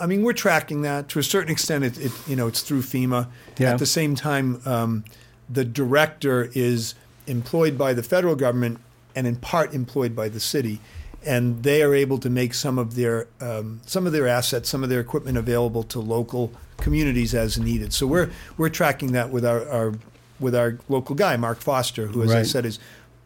I 0.00 0.06
mean 0.06 0.22
we're 0.22 0.32
tracking 0.34 0.82
that 0.82 1.08
to 1.10 1.18
a 1.18 1.22
certain 1.22 1.50
extent. 1.50 1.84
It, 1.84 1.98
it 2.06 2.12
you 2.26 2.36
know 2.36 2.46
it's 2.48 2.60
through 2.62 2.82
FEMA. 2.82 3.28
Yeah. 3.58 3.72
At 3.72 3.78
the 3.78 3.86
same 3.86 4.14
time, 4.14 4.60
um, 4.66 5.04
the 5.48 5.64
director 5.64 6.50
is 6.54 6.94
employed 7.26 7.78
by 7.78 7.94
the 7.94 8.02
federal 8.02 8.34
government 8.36 8.78
and 9.16 9.26
in 9.26 9.36
part 9.36 9.74
employed 9.74 10.14
by 10.14 10.28
the 10.28 10.38
city. 10.38 10.78
And 11.24 11.64
they 11.64 11.82
are 11.82 11.92
able 11.92 12.18
to 12.18 12.30
make 12.30 12.54
some 12.54 12.78
of 12.78 12.94
their 12.94 13.26
um, 13.40 13.80
some 13.84 14.06
of 14.06 14.12
their 14.12 14.28
assets, 14.28 14.68
some 14.68 14.84
of 14.84 14.90
their 14.90 15.00
equipment 15.00 15.36
available 15.36 15.82
to 15.84 15.98
local 15.98 16.52
communities 16.76 17.34
as 17.34 17.58
needed. 17.58 17.92
So 17.92 18.06
we're 18.06 18.30
we're 18.56 18.68
tracking 18.68 19.10
that 19.12 19.30
with 19.30 19.44
our, 19.44 19.68
our 19.68 19.94
with 20.38 20.54
our 20.54 20.78
local 20.88 21.16
guy, 21.16 21.36
Mark 21.36 21.58
Foster, 21.60 22.06
who, 22.06 22.22
as 22.22 22.32
I 22.32 22.44
said, 22.44 22.64
is 22.64 22.78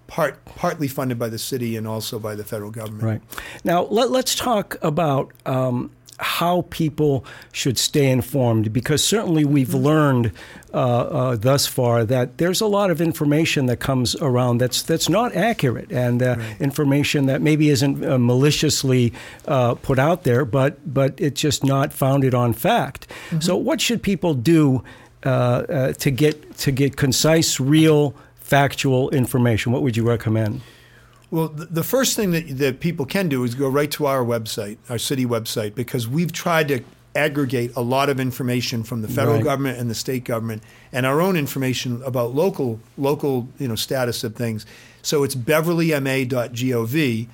part 0.06 0.44
partly 0.44 0.88
funded 0.88 1.18
by 1.18 1.28
the 1.28 1.38
city 1.38 1.76
and 1.76 1.86
also 1.86 2.18
by 2.18 2.34
the 2.34 2.44
federal 2.44 2.70
government. 2.70 3.02
Right. 3.02 3.22
Now, 3.64 3.82
let, 3.84 4.10
let's 4.10 4.34
talk 4.34 4.76
about 4.82 5.32
um, 5.46 5.90
how 6.20 6.66
people 6.70 7.24
should 7.50 7.78
stay 7.78 8.10
informed 8.10 8.72
because 8.72 9.02
certainly 9.02 9.44
we've 9.44 9.72
learned 9.72 10.32
uh, 10.72 10.76
uh, 10.76 11.36
thus 11.36 11.66
far 11.66 12.04
that 12.04 12.38
there's 12.38 12.60
a 12.60 12.66
lot 12.66 12.90
of 12.90 13.00
information 13.00 13.66
that 13.66 13.78
comes 13.78 14.14
around 14.16 14.58
that's 14.58 14.82
that's 14.82 15.08
not 15.08 15.34
accurate 15.34 15.90
and 15.90 16.22
uh, 16.22 16.36
information 16.60 17.26
that 17.26 17.40
maybe 17.40 17.70
isn't 17.70 18.04
uh, 18.04 18.18
maliciously 18.18 19.12
uh, 19.48 19.74
put 19.76 19.98
out 19.98 20.24
there, 20.24 20.44
but 20.44 20.78
but 20.92 21.14
it's 21.18 21.40
just 21.40 21.64
not 21.64 21.92
founded 21.92 22.34
on 22.34 22.52
fact. 22.52 23.06
So, 23.40 23.56
what 23.56 23.80
should 23.80 24.02
people 24.02 24.34
do 24.34 24.84
uh, 25.24 25.28
uh, 25.28 25.92
to 25.94 26.10
get 26.10 26.56
to 26.58 26.70
get 26.70 26.96
concise, 26.96 27.58
real, 27.58 28.14
factual 28.36 29.10
information? 29.10 29.72
What 29.72 29.82
would 29.82 29.96
you 29.96 30.06
recommend? 30.06 30.60
Well, 31.30 31.48
th- 31.48 31.68
the 31.70 31.84
first 31.84 32.16
thing 32.16 32.32
that, 32.32 32.58
that 32.58 32.80
people 32.80 33.06
can 33.06 33.28
do 33.28 33.44
is 33.44 33.54
go 33.54 33.68
right 33.68 33.90
to 33.92 34.06
our 34.06 34.24
website, 34.24 34.78
our 34.88 34.98
city 34.98 35.24
website, 35.24 35.74
because 35.74 36.08
we've 36.08 36.32
tried 36.32 36.68
to 36.68 36.80
aggregate 37.14 37.72
a 37.76 37.82
lot 37.82 38.08
of 38.08 38.20
information 38.20 38.82
from 38.84 39.02
the 39.02 39.08
federal 39.08 39.36
Right. 39.36 39.44
government 39.44 39.78
and 39.78 39.90
the 39.90 39.94
state 39.94 40.24
government, 40.24 40.62
and 40.92 41.04
our 41.06 41.20
own 41.20 41.36
information 41.36 42.02
about 42.04 42.34
local 42.34 42.80
local 42.96 43.48
you 43.58 43.66
know 43.68 43.74
status 43.76 44.22
of 44.24 44.34
things. 44.36 44.64
So 45.02 45.24
it's 45.24 45.34
beverlyma.gov. 45.34 47.26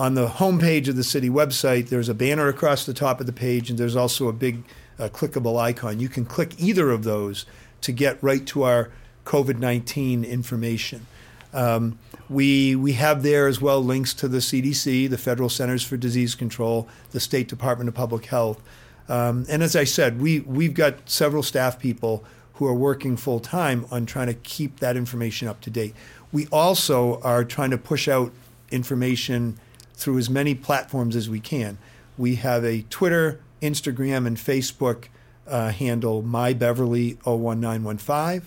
On 0.00 0.14
the 0.14 0.26
homepage 0.26 0.88
of 0.88 0.96
the 0.96 1.04
city 1.04 1.30
website, 1.30 1.88
there's 1.88 2.08
a 2.08 2.14
banner 2.14 2.48
across 2.48 2.84
the 2.84 2.94
top 2.94 3.20
of 3.20 3.26
the 3.26 3.32
page, 3.32 3.70
and 3.70 3.78
there's 3.78 3.94
also 3.94 4.26
a 4.26 4.32
big 4.32 4.64
uh, 4.98 5.08
clickable 5.08 5.56
icon. 5.60 6.00
You 6.00 6.08
can 6.08 6.24
click 6.24 6.54
either 6.58 6.90
of 6.90 7.04
those 7.04 7.46
to 7.82 7.92
get 7.92 8.20
right 8.20 8.44
to 8.46 8.64
our 8.64 8.90
COVID 9.24 9.58
19 9.58 10.24
information. 10.24 11.06
Um, 11.54 11.98
we, 12.28 12.74
we 12.74 12.94
have 12.94 13.22
there 13.22 13.46
as 13.46 13.60
well 13.60 13.82
links 13.82 14.12
to 14.14 14.28
the 14.28 14.38
CDC, 14.38 15.08
the 15.08 15.18
Federal 15.18 15.48
Centers 15.48 15.84
for 15.84 15.96
Disease 15.96 16.34
Control, 16.34 16.88
the 17.12 17.20
State 17.20 17.48
Department 17.48 17.88
of 17.88 17.94
Public 17.94 18.26
Health. 18.26 18.60
Um, 19.08 19.46
and 19.48 19.62
as 19.62 19.76
I 19.76 19.84
said, 19.84 20.20
we, 20.20 20.40
we've 20.40 20.74
got 20.74 21.08
several 21.08 21.42
staff 21.42 21.78
people 21.78 22.24
who 22.54 22.66
are 22.66 22.74
working 22.74 23.16
full 23.16 23.40
time 23.40 23.86
on 23.90 24.06
trying 24.06 24.28
to 24.28 24.34
keep 24.34 24.80
that 24.80 24.96
information 24.96 25.48
up 25.48 25.60
to 25.62 25.70
date. 25.70 25.94
We 26.32 26.46
also 26.48 27.20
are 27.20 27.44
trying 27.44 27.70
to 27.70 27.78
push 27.78 28.08
out 28.08 28.32
information 28.70 29.58
through 29.94 30.18
as 30.18 30.30
many 30.30 30.54
platforms 30.54 31.16
as 31.16 31.28
we 31.28 31.40
can. 31.40 31.78
We 32.16 32.36
have 32.36 32.64
a 32.64 32.82
Twitter, 32.90 33.40
Instagram, 33.60 34.24
and 34.26 34.36
Facebook 34.36 35.06
uh, 35.46 35.70
handle, 35.70 36.22
mybeverly01915, 36.22 38.42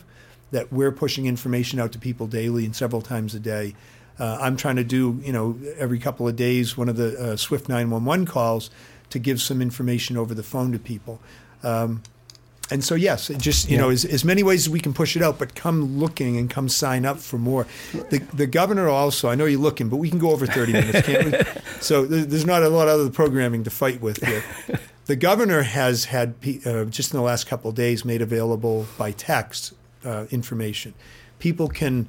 that 0.52 0.72
we're 0.72 0.92
pushing 0.92 1.26
information 1.26 1.80
out 1.80 1.92
to 1.92 2.00
people 2.00 2.28
daily 2.28 2.66
and 2.66 2.76
several 2.76 3.02
times 3.02 3.36
a 3.36 3.40
day. 3.40 3.76
Uh, 4.20 4.38
I'm 4.42 4.58
trying 4.58 4.78
to 4.78 4.84
do, 4.84 5.20
you 5.24 5.32
know, 5.34 5.58
every 5.78 6.00
couple 6.00 6.28
of 6.28 6.36
days 6.36 6.76
one 6.78 6.90
of 6.90 6.96
the 6.98 7.34
uh, 7.34 7.36
Swift 7.38 7.70
911 7.70 8.26
calls 8.26 8.70
to 9.12 9.20
give 9.20 9.42
some 9.42 9.62
information 9.62 10.18
over 10.18 10.34
the 10.34 10.44
phone 10.44 10.72
to 10.72 10.80
people. 10.80 11.20
Um, 11.64 12.02
and 12.70 12.84
so, 12.84 12.96
yes, 12.96 13.30
it 13.30 13.38
just 13.38 13.70
you 13.70 13.76
Yeah. 13.78 13.84
know, 13.84 13.90
as, 13.92 14.04
as 14.04 14.26
many 14.26 14.44
ways 14.44 14.66
as 14.68 14.70
we 14.70 14.82
can 14.82 14.94
push 14.94 15.16
it 15.16 15.22
out, 15.22 15.40
but 15.40 15.56
come 15.56 16.00
looking 16.00 16.36
and 16.36 16.50
come 16.50 16.68
sign 16.68 17.06
up 17.06 17.20
for 17.20 17.38
more. 17.38 17.66
The 18.10 18.20
the 18.34 18.46
governor 18.48 18.90
also, 18.90 19.30
I 19.30 19.36
know 19.36 19.46
you're 19.46 19.60
looking, 19.62 19.88
but 19.88 19.98
we 19.98 20.10
can 20.10 20.20
go 20.20 20.32
over 20.32 20.46
30 20.46 20.74
minutes, 20.82 21.02
can't 21.08 21.26
we? 21.32 21.62
So 21.80 22.06
there's 22.06 22.46
not 22.46 22.64
a 22.64 22.70
lot 22.70 22.90
of 22.90 23.00
other 23.00 23.10
programming 23.10 23.64
to 23.64 23.70
fight 23.70 24.02
with 24.02 24.22
here. 24.26 24.44
The 25.06 25.16
governor 25.16 25.62
has 25.62 26.04
had 26.04 26.34
uh, 26.66 26.84
just 26.84 27.14
in 27.14 27.18
the 27.18 27.24
last 27.24 27.48
couple 27.48 27.70
of 27.70 27.76
days 27.78 28.04
made 28.04 28.22
available 28.22 28.88
by 28.98 29.12
text 29.14 29.72
uh, 30.06 30.26
information. 30.32 30.94
People 31.40 31.68
can 31.68 32.08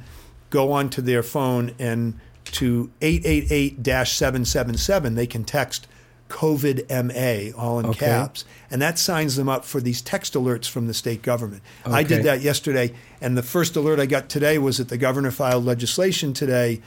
go 0.50 0.72
onto 0.72 1.02
their 1.02 1.22
phone 1.22 1.74
and 1.78 2.18
to 2.46 2.90
888-777 3.02 5.14
they 5.14 5.26
can 5.26 5.44
text 5.44 5.86
COVID 6.28 6.88
MA 6.90 7.56
all 7.58 7.78
in 7.78 7.86
Okay. 7.86 8.06
caps 8.06 8.44
and 8.70 8.82
that 8.82 8.98
signs 8.98 9.36
them 9.36 9.48
up 9.48 9.64
for 9.64 9.80
these 9.80 10.02
text 10.02 10.34
alerts 10.34 10.68
from 10.68 10.86
the 10.86 10.94
state 10.94 11.22
government. 11.22 11.62
I 11.86 12.02
did 12.02 12.24
that 12.24 12.42
yesterday 12.42 12.92
and 13.20 13.36
the 13.36 13.42
first 13.42 13.76
alert 13.76 13.98
I 13.98 14.06
got 14.06 14.28
today 14.28 14.58
was 14.58 14.76
that 14.78 14.88
the 14.88 14.98
governor 14.98 15.30
filed 15.30 15.64
legislation 15.64 16.32
today 16.34 16.82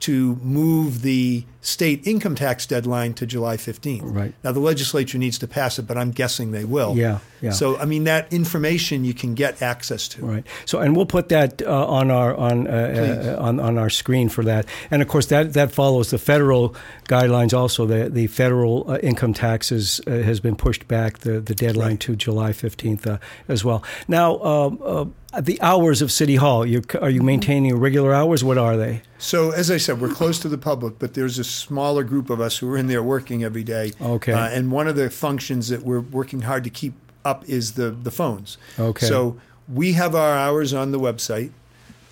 to 0.00 0.36
move 0.42 1.02
the 1.02 1.44
state 1.64 2.06
income 2.06 2.34
tax 2.34 2.66
deadline 2.66 3.14
to 3.14 3.24
July 3.26 3.56
15th. 3.56 4.02
Right. 4.04 4.34
Now 4.44 4.52
the 4.52 4.60
legislature 4.60 5.16
needs 5.18 5.38
to 5.38 5.48
pass 5.48 5.78
it, 5.78 5.86
but 5.86 5.96
I'm 5.96 6.10
guessing 6.10 6.52
they 6.52 6.64
will. 6.66 6.94
Yeah, 6.94 7.20
yeah. 7.40 7.52
So 7.52 7.78
I 7.78 7.86
mean 7.86 8.04
that 8.04 8.30
information 8.32 9.04
you 9.04 9.14
can 9.14 9.34
get 9.34 9.62
access 9.62 10.06
to. 10.08 10.24
Right. 10.24 10.46
So, 10.66 10.78
and 10.80 10.94
we'll 10.94 11.06
put 11.06 11.30
that 11.30 11.62
uh, 11.62 11.86
on 11.86 12.10
our 12.10 12.34
on 12.36 12.66
uh, 12.66 13.36
uh, 13.38 13.42
on 13.42 13.60
on 13.60 13.78
our 13.78 13.88
screen 13.90 14.28
for 14.28 14.44
that. 14.44 14.66
And 14.90 15.00
of 15.00 15.08
course, 15.08 15.26
that 15.26 15.54
that 15.54 15.72
follows 15.72 16.10
the 16.10 16.18
federal 16.18 16.76
guidelines. 17.08 17.54
Also, 17.56 17.86
the 17.86 18.10
the 18.10 18.26
federal 18.26 18.90
uh, 18.90 18.98
income 18.98 19.32
taxes 19.32 20.00
uh, 20.06 20.10
has 20.10 20.40
been 20.40 20.56
pushed 20.56 20.86
back 20.86 21.20
the 21.20 21.40
the 21.40 21.54
deadline 21.54 21.84
Right. 21.84 22.00
to 22.00 22.14
July 22.16 22.52
fifteenth 22.52 23.06
uh, 23.06 23.18
as 23.48 23.64
well. 23.64 23.82
Now, 24.06 24.38
um, 24.42 24.78
uh, 24.84 25.40
the 25.40 25.60
hours 25.62 26.02
of 26.02 26.12
City 26.12 26.36
Hall. 26.36 26.64
You 26.66 26.82
are 27.00 27.10
you 27.10 27.22
maintaining 27.22 27.74
regular 27.76 28.12
hours? 28.14 28.44
What 28.44 28.58
are 28.58 28.76
they? 28.76 29.02
So 29.18 29.50
as 29.52 29.70
I 29.70 29.78
said, 29.78 30.00
we're 30.00 30.12
close 30.14 30.38
to 30.40 30.48
the 30.48 30.58
public, 30.58 30.98
but 30.98 31.14
there's 31.14 31.38
a 31.38 31.44
smaller 31.54 32.04
group 32.04 32.30
of 32.30 32.40
us 32.40 32.58
who 32.58 32.70
are 32.72 32.76
in 32.76 32.86
there 32.86 33.02
working 33.02 33.44
every 33.44 33.64
day. 33.64 33.92
Okay. 34.00 34.32
Uh, 34.32 34.48
and 34.48 34.70
one 34.70 34.88
of 34.88 34.96
the 34.96 35.10
functions 35.10 35.68
that 35.68 35.82
we're 35.82 36.00
working 36.00 36.42
hard 36.42 36.64
to 36.64 36.70
keep 36.70 36.94
up 37.24 37.48
is 37.48 37.72
the 37.72 37.90
the 37.90 38.10
phones. 38.10 38.58
Okay. 38.78 39.06
So 39.06 39.40
we 39.72 39.92
have 39.94 40.14
our 40.14 40.36
hours 40.36 40.74
on 40.74 40.92
the 40.92 41.00
website. 41.00 41.50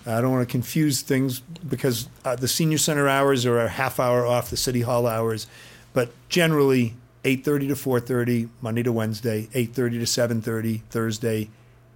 I 0.05 0.19
don't 0.19 0.31
want 0.31 0.47
to 0.47 0.51
confuse 0.51 1.01
things 1.01 1.39
because 1.39 2.09
uh, 2.25 2.35
the 2.35 2.47
senior 2.47 2.77
center 2.77 3.07
hours 3.07 3.45
are 3.45 3.59
a 3.59 3.69
half 3.69 3.99
hour 3.99 4.25
off 4.25 4.49
the 4.49 4.57
city 4.57 4.81
hall 4.81 5.07
hours, 5.07 5.47
but 5.93 6.11
generally 6.27 6.95
8:30 7.23 7.69
to 7.69 7.75
4:30 7.75 8.49
Monday 8.61 8.83
to 8.83 8.91
Wednesday, 8.91 9.47
8:30 9.53 9.73
to 9.73 10.05
7:30 10.05 10.81
Thursday, 10.89 11.49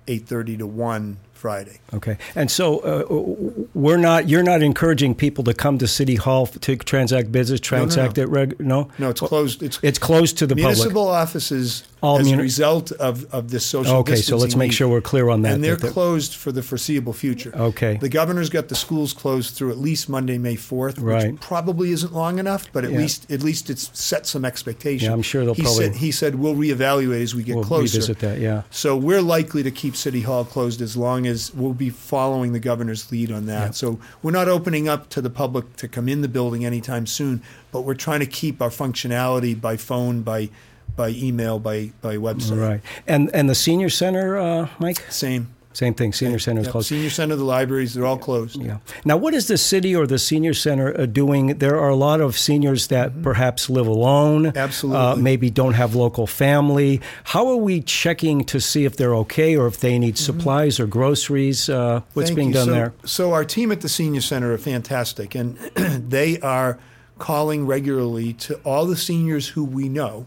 8:30 0.08 0.60
to 0.60 0.68
1 0.68 1.18
Friday. 1.34 1.80
Okay, 1.94 2.18
and 2.36 2.50
so 2.50 2.80
uh, 2.80 3.67
we're 3.78 3.98
not. 3.98 4.28
You're 4.28 4.44
not 4.44 4.62
encouraging 4.62 5.16
people 5.16 5.44
to 5.46 5.54
come 5.54 5.78
to 5.78 5.88
City 5.88 6.16
Hall 6.16 6.48
to 6.48 6.76
transact 6.78 7.32
business, 7.32 7.60
no, 7.72 7.78
no. 7.78 7.84
transact 7.86 8.18
it. 8.18 8.26
Reg- 8.28 8.60
no, 8.60 8.90
No, 8.98 9.10
it's 9.10 9.22
closed. 9.22 9.62
It's 9.64 9.80
It's 9.84 10.00
closed 10.00 10.38
to 10.40 10.48
the 10.48 10.56
public. 10.56 10.76
municipal 10.78 11.08
offices 11.08 11.84
All 12.02 12.20
as 12.20 12.26
muni- 12.26 12.40
a 12.40 12.44
result 12.44 12.92
of, 12.94 13.26
of 13.34 13.50
this 13.50 13.66
social 13.66 14.04
distancing. 14.04 14.14
Okay, 14.14 14.22
so 14.22 14.38
let's 14.38 14.56
make 14.56 14.72
sure 14.72 14.88
we're 14.88 15.02
clear 15.02 15.30
on 15.30 15.42
that. 15.42 15.54
and 15.54 15.64
they're 15.64 15.76
that- 15.76 15.82
that- 15.88 15.92
closed 15.94 16.36
for 16.36 16.52
the 16.52 16.62
foreseeable 16.62 17.14
future. 17.14 17.52
Okay. 17.56 17.98
The 18.00 18.10
governor's 18.10 18.50
got 18.50 18.68
the 18.68 18.76
schools 18.76 19.14
closed 19.14 19.56
through 19.56 19.72
at 19.72 19.80
least 19.80 20.08
Monday, 20.08 20.38
May 20.38 20.56
fourth, 20.56 21.00
Right. 21.00 21.32
which 21.32 21.42
probably 21.42 21.92
isn't 21.92 22.14
long 22.14 22.38
enough, 22.40 22.68
but 22.72 22.86
at 22.86 22.92
Yeah. 22.92 23.00
least 23.00 23.32
at 23.32 23.42
least 23.42 23.70
it's 23.70 23.90
set 23.94 24.28
some 24.28 24.46
expectation. 24.46 25.08
Yeah, 25.08 25.14
I'm 25.14 25.22
sure 25.22 25.44
they'll 25.44 25.54
he 25.56 25.64
probably- 25.64 25.86
Said, 25.86 25.96
he 25.96 26.12
said 26.12 26.36
we'll 26.36 26.56
reevaluate 26.56 27.22
as 27.24 27.34
we 27.34 27.44
get 27.44 27.56
we'll 27.56 27.64
closer. 27.66 27.96
revisit 27.98 28.20
that. 28.20 28.40
Yeah. 28.40 28.62
So 28.70 28.96
we're 28.96 29.22
likely 29.22 29.64
to 29.64 29.72
keep 29.72 29.96
City 29.96 30.22
Hall 30.22 30.46
closed 30.46 30.82
as 30.82 30.96
long 30.96 31.26
as 31.26 31.52
we'll 31.54 31.74
be 31.74 31.90
following 31.90 32.54
the 32.54 32.60
governor's 32.60 33.12
lead 33.12 33.32
on 33.32 33.48
that. 33.48 33.66
Yeah. 33.68 33.72
So 33.72 34.00
we're 34.22 34.32
not 34.32 34.48
opening 34.48 34.88
up 34.88 35.10
to 35.10 35.22
the 35.22 35.30
public 35.32 35.76
to 35.78 35.88
come 35.88 36.08
in 36.08 36.22
the 36.22 36.28
building 36.28 36.64
anytime 36.66 37.08
soon, 37.08 37.42
but 37.72 37.82
we're 37.82 37.94
trying 37.96 38.20
to 38.20 38.26
keep 38.28 38.62
our 38.62 38.70
functionality 38.70 39.60
by 39.60 39.78
phone, 39.78 40.22
by 40.22 40.50
by 40.98 41.10
email, 41.12 41.60
by 41.60 41.92
by 42.02 42.18
website. 42.18 42.60
Right. 42.62 42.82
And 43.08 43.30
and 43.34 43.50
the 43.50 43.56
senior 43.56 43.90
center, 43.90 44.38
uh, 44.38 44.68
Mike. 44.80 45.00
Same. 45.10 45.48
Same 45.74 45.94
thing. 45.94 46.12
Senior 46.12 46.40
center 46.40 46.62
is 46.62 46.66
Yep. 46.66 46.72
closed. 46.72 46.88
Senior 46.88 47.12
center, 47.12 47.36
the 47.36 47.44
libraries, 47.44 47.94
they're 47.94 48.04
all 48.08 48.18
closed. 48.18 48.60
Yeah. 48.60 48.78
Now, 49.06 49.16
what 49.16 49.36
is 49.36 49.46
the 49.46 49.60
city 49.60 49.96
or 49.96 50.08
the 50.08 50.18
senior 50.18 50.56
center 50.56 51.00
uh, 51.00 51.06
doing? 51.06 51.60
There 51.60 51.78
are 51.80 51.90
a 51.90 51.96
lot 51.96 52.20
of 52.20 52.36
seniors 52.36 52.88
that 52.88 53.22
perhaps 53.22 53.70
live 53.70 53.86
alone. 53.86 54.46
Mm-hmm. 54.46 54.58
Absolutely. 54.58 55.00
Uh, 55.00 55.16
maybe 55.18 55.52
don't 55.52 55.74
have 55.76 55.94
local 55.94 56.26
family. 56.26 57.00
How 57.26 57.48
are 57.50 57.58
we 57.58 57.82
checking 57.82 58.44
to 58.46 58.60
see 58.60 58.86
if 58.86 58.98
they're 58.98 59.14
okay 59.18 59.56
or 59.56 59.68
if 59.68 59.80
they 59.80 60.00
need 60.00 60.18
supplies 60.18 60.80
or 60.80 60.88
groceries? 60.88 61.70
Uh, 61.70 62.02
what's 62.16 62.32
Mm-hmm. 62.32 62.36
Thank 62.36 62.36
being 62.38 62.48
you. 62.48 62.54
done 62.56 62.66
so, 62.66 62.72
there? 62.72 62.94
So 63.06 63.34
our 63.34 63.46
team 63.46 63.72
at 63.72 63.82
the 63.82 63.90
senior 63.90 64.22
center 64.22 64.52
are 64.54 64.58
fantastic, 64.58 65.36
and 65.36 65.58
they 66.10 66.40
are 66.40 66.80
calling 67.20 67.68
regularly 67.68 68.34
to 68.34 68.56
all 68.66 68.88
the 68.88 68.98
seniors 68.98 69.50
who 69.50 69.64
we 69.64 69.90
know, 69.90 70.26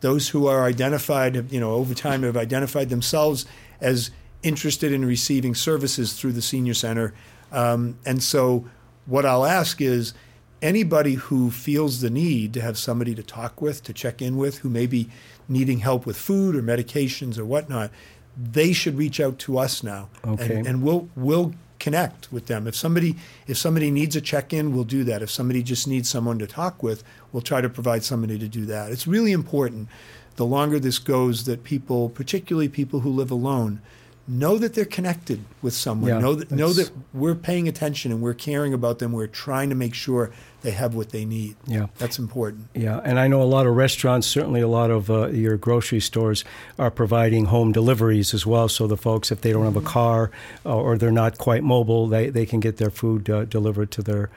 those 0.00 0.28
who 0.28 0.46
are 0.46 0.64
identified, 0.64 1.50
you 1.52 1.60
know, 1.60 1.72
over 1.72 1.94
time 1.94 2.22
have 2.22 2.36
identified 2.36 2.88
themselves 2.88 3.46
as 3.80 4.10
interested 4.42 4.92
in 4.92 5.04
receiving 5.04 5.54
services 5.54 6.12
through 6.12 6.32
the 6.32 6.42
senior 6.42 6.74
center. 6.74 7.14
Um, 7.50 7.98
and 8.06 8.22
so, 8.22 8.68
what 9.06 9.24
I'll 9.24 9.46
ask 9.46 9.80
is 9.80 10.14
anybody 10.60 11.14
who 11.14 11.50
feels 11.50 12.00
the 12.00 12.10
need 12.10 12.52
to 12.54 12.60
have 12.60 12.76
somebody 12.76 13.14
to 13.14 13.22
talk 13.22 13.60
with, 13.60 13.82
to 13.84 13.92
check 13.92 14.20
in 14.20 14.36
with, 14.36 14.58
who 14.58 14.68
may 14.68 14.86
be 14.86 15.08
needing 15.48 15.78
help 15.78 16.04
with 16.04 16.16
food 16.16 16.54
or 16.54 16.62
medications 16.62 17.38
or 17.38 17.44
whatnot, 17.44 17.90
they 18.36 18.72
should 18.72 18.96
reach 18.96 19.18
out 19.18 19.38
to 19.40 19.58
us 19.58 19.82
now. 19.82 20.08
Okay. 20.26 20.56
And, 20.56 20.66
and 20.66 20.82
we'll 20.82 21.08
we'll 21.16 21.54
connect 21.78 22.32
with 22.32 22.46
them. 22.46 22.66
If 22.66 22.74
somebody 22.74 23.16
if 23.46 23.56
somebody 23.56 23.90
needs 23.90 24.16
a 24.16 24.20
check-in, 24.20 24.74
we'll 24.74 24.84
do 24.84 25.04
that. 25.04 25.22
If 25.22 25.30
somebody 25.30 25.62
just 25.62 25.86
needs 25.86 26.08
someone 26.08 26.38
to 26.38 26.46
talk 26.46 26.82
with, 26.82 27.04
we'll 27.32 27.42
try 27.42 27.60
to 27.60 27.68
provide 27.68 28.04
somebody 28.04 28.38
to 28.38 28.48
do 28.48 28.66
that. 28.66 28.92
It's 28.92 29.06
really 29.06 29.32
important 29.32 29.88
the 30.36 30.46
longer 30.46 30.78
this 30.78 30.98
goes 30.98 31.44
that 31.46 31.64
people, 31.64 32.08
particularly 32.08 32.68
people 32.68 33.00
who 33.00 33.10
live 33.10 33.30
alone, 33.30 33.80
know 34.28 34.58
that 34.58 34.74
they're 34.74 34.84
connected 34.84 35.42
with 35.62 35.72
someone. 35.74 36.10
Yeah, 36.10 36.18
know 36.18 36.34
that 36.34 36.50
know 36.50 36.72
that 36.72 36.90
we're 37.14 37.34
paying 37.34 37.66
attention 37.66 38.12
and 38.12 38.20
we're 38.20 38.34
caring 38.34 38.74
about 38.74 38.98
them. 38.98 39.12
We're 39.12 39.26
trying 39.26 39.70
to 39.70 39.74
make 39.74 39.94
sure 39.94 40.30
they 40.62 40.72
have 40.72 40.94
what 40.94 41.10
they 41.10 41.24
need. 41.24 41.56
Yeah. 41.66 41.86
That's 41.98 42.18
important. 42.18 42.66
Yeah, 42.74 43.00
and 43.04 43.18
I 43.18 43.28
know 43.28 43.42
a 43.42 43.44
lot 43.44 43.66
of 43.66 43.76
restaurants, 43.76 44.26
certainly 44.26 44.60
a 44.60 44.68
lot 44.68 44.90
of 44.90 45.10
uh, 45.10 45.28
your 45.28 45.56
grocery 45.56 46.00
stores, 46.00 46.44
are 46.78 46.90
providing 46.90 47.46
home 47.46 47.72
deliveries 47.72 48.34
as 48.34 48.44
well. 48.44 48.68
So 48.68 48.86
the 48.86 48.96
folks, 48.96 49.30
if 49.30 49.40
they 49.40 49.52
don't 49.52 49.64
have 49.64 49.76
a 49.76 49.80
car 49.80 50.30
uh, 50.66 50.76
or 50.76 50.98
they're 50.98 51.10
not 51.10 51.38
quite 51.38 51.62
mobile, 51.62 52.06
they, 52.08 52.28
they 52.28 52.44
can 52.44 52.60
get 52.60 52.78
their 52.78 52.90
food 52.90 53.30
uh, 53.30 53.44
delivered 53.44 53.90
to 53.92 54.02
their 54.02 54.30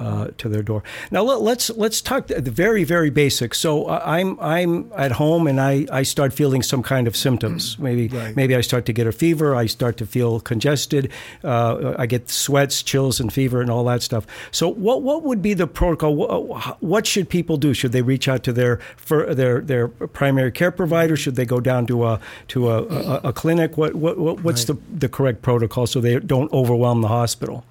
uh, 0.00 0.28
to 0.38 0.48
their 0.48 0.62
door. 0.62 0.82
Now 1.10 1.22
let, 1.22 1.40
let's 1.42 1.70
let's 1.70 2.00
talk 2.00 2.26
the 2.26 2.50
very 2.50 2.84
very 2.84 3.10
basics. 3.10 3.58
So 3.58 3.84
uh, 3.86 4.02
I'm 4.04 4.38
I'm 4.40 4.90
at 4.96 5.12
home 5.12 5.46
and 5.46 5.60
I, 5.60 5.86
I 5.92 6.02
start 6.02 6.32
feeling 6.32 6.62
some 6.62 6.82
kind 6.82 7.06
of 7.06 7.16
symptoms. 7.16 7.78
Maybe 7.78 8.08
Right. 8.08 8.34
maybe 8.36 8.54
I 8.56 8.62
start 8.62 8.84
to 8.86 8.92
get 8.92 9.06
a 9.06 9.12
fever. 9.12 9.54
I 9.54 9.66
start 9.66 9.96
to 9.98 10.06
feel 10.06 10.40
congested. 10.40 11.10
Uh, 11.44 11.94
I 11.98 12.06
get 12.06 12.28
sweats, 12.30 12.82
chills, 12.82 13.20
and 13.20 13.32
fever, 13.32 13.60
and 13.60 13.70
all 13.70 13.84
that 13.84 14.02
stuff. 14.02 14.26
So 14.50 14.68
what 14.68 15.02
what 15.02 15.22
would 15.22 15.40
be 15.42 15.54
the 15.54 15.66
protocol? 15.66 16.14
What, 16.16 16.82
what 16.82 17.06
should 17.06 17.28
people 17.28 17.56
do? 17.56 17.72
Should 17.74 17.92
they 17.92 18.02
reach 18.02 18.26
out 18.28 18.42
to 18.44 18.52
their 18.52 18.80
for 18.96 19.34
their 19.34 19.60
their 19.60 19.88
primary 19.88 20.50
care 20.52 20.70
provider? 20.72 21.16
Should 21.16 21.36
they 21.36 21.46
go 21.46 21.60
down 21.60 21.86
to 21.86 22.04
a 22.06 22.20
to 22.48 22.68
a, 22.70 22.82
a, 22.86 23.20
a 23.28 23.32
clinic? 23.32 23.76
What 23.76 23.94
what, 23.94 24.18
what 24.18 24.40
what's 24.42 24.68
Right. 24.68 24.78
the 24.90 24.98
the 24.98 25.08
correct 25.08 25.42
protocol 25.42 25.86
so 25.86 26.00
they 26.00 26.18
don't 26.18 26.52
overwhelm 26.52 27.02
the 27.02 27.08
hospital? 27.08 27.64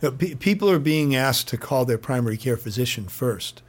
You 0.00 0.10
know, 0.10 0.16
pe- 0.16 0.34
people 0.34 0.70
are 0.70 0.78
being 0.78 1.14
asked 1.14 1.48
to 1.48 1.56
call 1.56 1.84
their 1.84 1.98
primary 1.98 2.36
care 2.36 2.56
physician 2.56 3.08
first. 3.08 3.62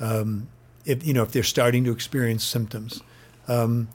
Um, 0.00 0.48
if 0.84 1.06
you 1.06 1.14
know 1.14 1.22
if 1.22 1.32
they're 1.32 1.42
starting 1.42 1.84
to 1.84 1.92
experience 1.92 2.44
symptoms, 2.44 3.02
um, 3.48 3.88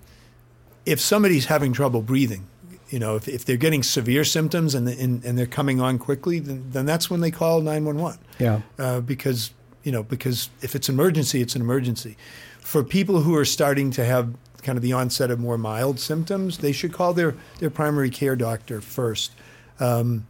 if 0.86 1.00
somebody's 1.00 1.46
having 1.46 1.74
trouble 1.74 2.02
breathing, 2.02 2.48
you 2.90 3.00
know 3.00 3.16
if, 3.16 3.28
if 3.28 3.46
they're 3.46 3.58
getting 3.58 3.84
severe 3.84 4.24
symptoms 4.24 4.76
and, 4.76 4.88
and 4.88 5.24
and 5.24 5.38
they're 5.38 5.46
coming 5.46 5.80
on 5.80 6.00
quickly, 6.00 6.40
then, 6.40 6.66
then 6.72 6.86
that's 6.86 7.10
when 7.10 7.22
they 7.22 7.32
call 7.32 7.62
nine 7.62 7.86
one 7.86 7.98
one. 7.98 8.18
Yeah. 8.40 8.62
uh, 8.78 9.02
because 9.02 9.52
you 9.84 9.92
know 9.92 10.04
because 10.04 10.50
if 10.62 10.76
it's 10.76 10.90
an 10.90 10.96
emergency, 10.96 11.42
it's 11.42 11.56
an 11.56 11.62
emergency. 11.62 12.18
For 12.60 12.84
people 12.84 13.22
who 13.22 13.36
are 13.36 13.46
starting 13.46 13.92
to 13.92 14.06
have 14.06 14.34
kind 14.62 14.78
of 14.78 14.82
the 14.82 14.94
onset 14.94 15.32
of 15.32 15.40
more 15.40 15.58
mild 15.58 16.00
symptoms, 16.00 16.60
they 16.60 16.72
should 16.72 16.94
call 16.94 17.14
their 17.14 17.36
their 17.60 17.70
primary 17.70 18.10
care 18.10 18.36
doctor 18.36 18.82
first. 18.82 19.32
Um, 19.80 20.28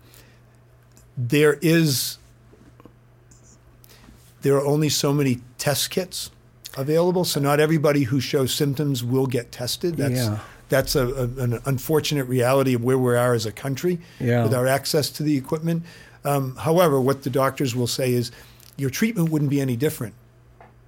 there 1.28 1.58
is 1.62 2.18
there 4.42 4.56
are 4.56 4.66
only 4.66 4.88
so 4.90 5.12
many 5.14 5.40
test 5.58 5.90
kits 5.90 6.32
available, 6.78 7.26
so 7.26 7.40
not 7.42 7.60
everybody 7.60 8.04
who 8.04 8.22
shows 8.22 8.54
symptoms 8.54 9.04
will 9.04 9.26
get 9.28 9.52
tested. 9.52 9.98
That's 9.98 10.14
Yeah. 10.22 10.40
that's 10.70 10.96
a, 10.96 11.08
a, 11.08 11.24
an 11.44 11.60
unfortunate 11.66 12.24
reality 12.26 12.74
of 12.74 12.84
where 12.84 12.98
we 12.98 13.16
are 13.18 13.34
as 13.34 13.46
a 13.46 13.52
country 13.52 14.00
Yeah. 14.20 14.44
with 14.44 14.54
our 14.54 14.66
access 14.68 15.10
to 15.12 15.24
the 15.24 15.36
equipment. 15.36 15.84
Um, 16.24 16.56
however, 16.56 17.02
what 17.02 17.24
the 17.24 17.30
doctors 17.30 17.76
will 17.76 17.88
say 17.88 18.14
is 18.14 18.32
your 18.78 18.90
treatment 18.90 19.30
wouldn't 19.30 19.50
be 19.52 19.60
any 19.60 19.76
different, 19.76 20.14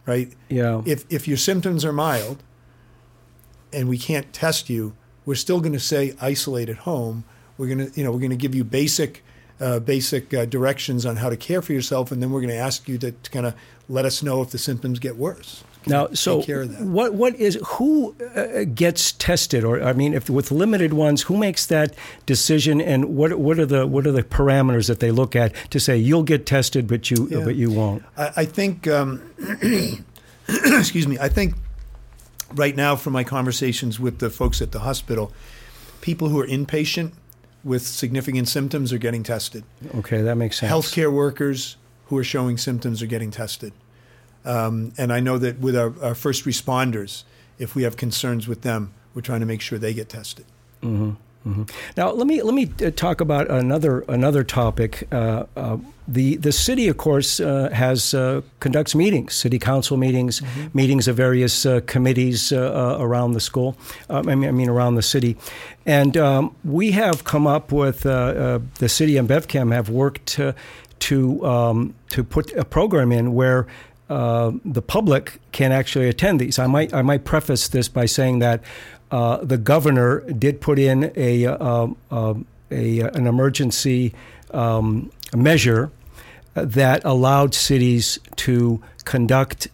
right? 0.05 0.31
Yeah. 0.49 0.81
If 0.85 1.03
if 1.09 1.27
your 1.27 1.37
symptoms 1.37 1.83
are 1.83 1.91
mild 1.93 2.41
and 3.73 3.89
we 3.89 3.97
can't 3.97 4.31
test 4.31 4.69
you, 4.69 4.93
we're 5.25 5.35
still 5.35 5.59
going 5.59 5.73
to 5.73 5.79
say 5.79 6.15
isolate 6.21 6.69
at 6.69 6.77
home. 6.77 7.25
We're 7.57 7.67
going 7.75 7.91
to 7.91 7.99
you 7.99 8.03
know 8.05 8.11
we're 8.11 8.19
going 8.19 8.31
to 8.31 8.37
give 8.37 8.55
you 8.55 8.63
basic 8.63 9.23
uh, 9.61 9.79
basic 9.79 10.33
uh, 10.33 10.45
directions 10.45 11.05
on 11.05 11.17
how 11.17 11.29
to 11.29 11.37
care 11.37 11.61
for 11.61 11.71
yourself, 11.73 12.11
and 12.11 12.21
then 12.21 12.31
we're 12.31 12.41
going 12.41 12.49
to 12.53 12.55
ask 12.55 12.87
you 12.89 12.97
to, 12.97 13.11
to 13.11 13.29
kind 13.31 13.45
of 13.45 13.53
let 13.87 14.05
us 14.05 14.23
know 14.23 14.41
if 14.41 14.49
the 14.49 14.57
symptoms 14.57 14.99
get 14.99 15.15
worse. 15.17 15.63
Now, 15.87 16.07
Take 16.07 16.17
so 16.17 16.43
care 16.43 16.61
of 16.61 16.77
that. 16.77 16.81
what 16.85 17.15
what 17.15 17.35
is 17.35 17.59
who 17.65 18.15
uh, 18.35 18.65
gets 18.65 19.13
tested, 19.13 19.63
or 19.63 19.81
I 19.81 19.93
mean, 19.93 20.13
if 20.13 20.29
with 20.29 20.51
limited 20.51 20.93
ones, 20.93 21.23
who 21.23 21.37
makes 21.37 21.65
that 21.67 21.95
decision, 22.27 22.79
and 22.79 23.15
what 23.15 23.39
what 23.39 23.57
are 23.59 23.65
the 23.65 23.87
what 23.87 24.05
are 24.05 24.11
the 24.11 24.21
parameters 24.23 24.87
that 24.87 24.99
they 24.99 25.09
look 25.09 25.35
at 25.35 25.55
to 25.71 25.79
say 25.79 25.97
you'll 25.97 26.21
get 26.23 26.45
tested, 26.45 26.85
but 26.87 27.09
you 27.09 27.27
Yeah. 27.31 27.43
but 27.43 27.55
you 27.55 27.71
won't? 27.71 28.03
I, 28.15 28.31
I 28.37 28.45
think, 28.45 28.87
um, 28.87 29.21
excuse 30.47 31.07
me, 31.07 31.17
I 31.19 31.29
think 31.29 31.55
right 32.53 32.75
now 32.75 32.95
from 32.95 33.13
my 33.13 33.23
conversations 33.23 33.99
with 33.99 34.19
the 34.19 34.29
folks 34.29 34.61
at 34.61 34.71
the 34.71 34.79
hospital, 34.79 35.31
people 36.01 36.29
who 36.29 36.39
are 36.39 36.47
inpatient 36.47 37.13
with 37.63 37.85
significant 37.85 38.47
symptoms 38.47 38.91
are 38.91 38.97
getting 38.97 39.23
tested. 39.23 39.63
Okay, 39.95 40.21
that 40.21 40.35
makes 40.35 40.59
sense. 40.59 40.71
Healthcare 40.71 41.11
workers 41.11 41.77
who 42.05 42.17
are 42.17 42.23
showing 42.23 42.57
symptoms 42.57 43.01
are 43.01 43.07
getting 43.07 43.31
tested. 43.31 43.73
Um, 44.43 44.93
and 44.97 45.13
I 45.13 45.19
know 45.19 45.37
that 45.37 45.59
with 45.59 45.75
our, 45.75 45.93
our 46.01 46.15
first 46.15 46.45
responders, 46.45 47.23
if 47.59 47.75
we 47.75 47.83
have 47.83 47.95
concerns 47.95 48.47
with 48.47 48.61
them, 48.63 48.93
we're 49.13 49.21
trying 49.21 49.41
to 49.41 49.45
make 49.45 49.61
sure 49.61 49.77
they 49.77 49.93
get 49.93 50.09
tested. 50.09 50.45
Now, 51.97 52.11
let 52.11 52.27
me 52.27 52.41
let 52.43 52.53
me 52.53 52.71
uh, 52.85 52.91
talk 52.91 53.19
about 53.19 53.49
another 53.49 54.01
another 54.01 54.43
topic. 54.43 55.07
Uh, 55.11 55.45
uh, 55.55 55.77
the 56.07 56.35
the 56.35 56.51
city, 56.51 56.87
of 56.87 56.97
course, 56.97 57.39
uh, 57.39 57.69
has 57.73 58.13
uh, 58.13 58.41
conducts 58.59 58.93
meetings, 58.93 59.33
city 59.33 59.57
council 59.57 59.97
meetings, 59.97 60.41
meetings 60.73 61.07
of 61.07 61.15
various 61.15 61.65
uh, 61.65 61.79
committees 61.87 62.51
around 62.51 63.33
the 63.33 63.39
school. 63.39 63.75
Um, 64.09 64.29
I 64.29 64.35
mean, 64.35 64.49
I 64.49 64.51
mean 64.51 64.69
around 64.69 64.95
the 64.95 65.01
city, 65.01 65.35
and 65.85 66.15
um, 66.15 66.55
we 66.63 66.91
have 66.91 67.23
come 67.23 67.47
up 67.47 67.71
with 67.71 68.05
uh, 68.05 68.09
uh, 68.09 68.59
the 68.79 68.89
city 68.89 69.17
and 69.17 69.27
BevCam 69.27 69.73
have 69.73 69.89
worked 69.89 70.25
to 70.27 70.53
to 70.99 71.45
um, 71.45 71.95
to 72.09 72.23
put 72.23 72.51
a 72.53 72.65
program 72.65 73.11
in 73.11 73.33
where. 73.33 73.67
Uh, 74.09 74.51
the 74.65 74.81
public 74.81 75.39
can 75.53 75.71
actually 75.71 76.09
attend 76.09 76.41
these. 76.41 76.59
I 76.59 76.67
might 76.67 76.93
I 76.93 77.01
might 77.01 77.23
preface 77.23 77.69
this 77.69 77.87
by 77.87 78.05
saying 78.05 78.39
that 78.39 78.61
uh, 79.11 79.37
the 79.43 79.57
governor 79.57 80.21
did 80.31 80.61
put 80.61 80.79
in 80.79 81.11
a, 81.15 81.45
uh, 81.45 81.87
um, 82.09 82.45
a 82.71 82.99
an 82.99 83.27
emergency 83.27 84.13
um, 84.51 85.11
measure 85.35 85.91
that 86.53 87.03
allowed 87.05 87.53
cities 87.53 88.19
to 88.35 88.81
conduct 89.03 89.67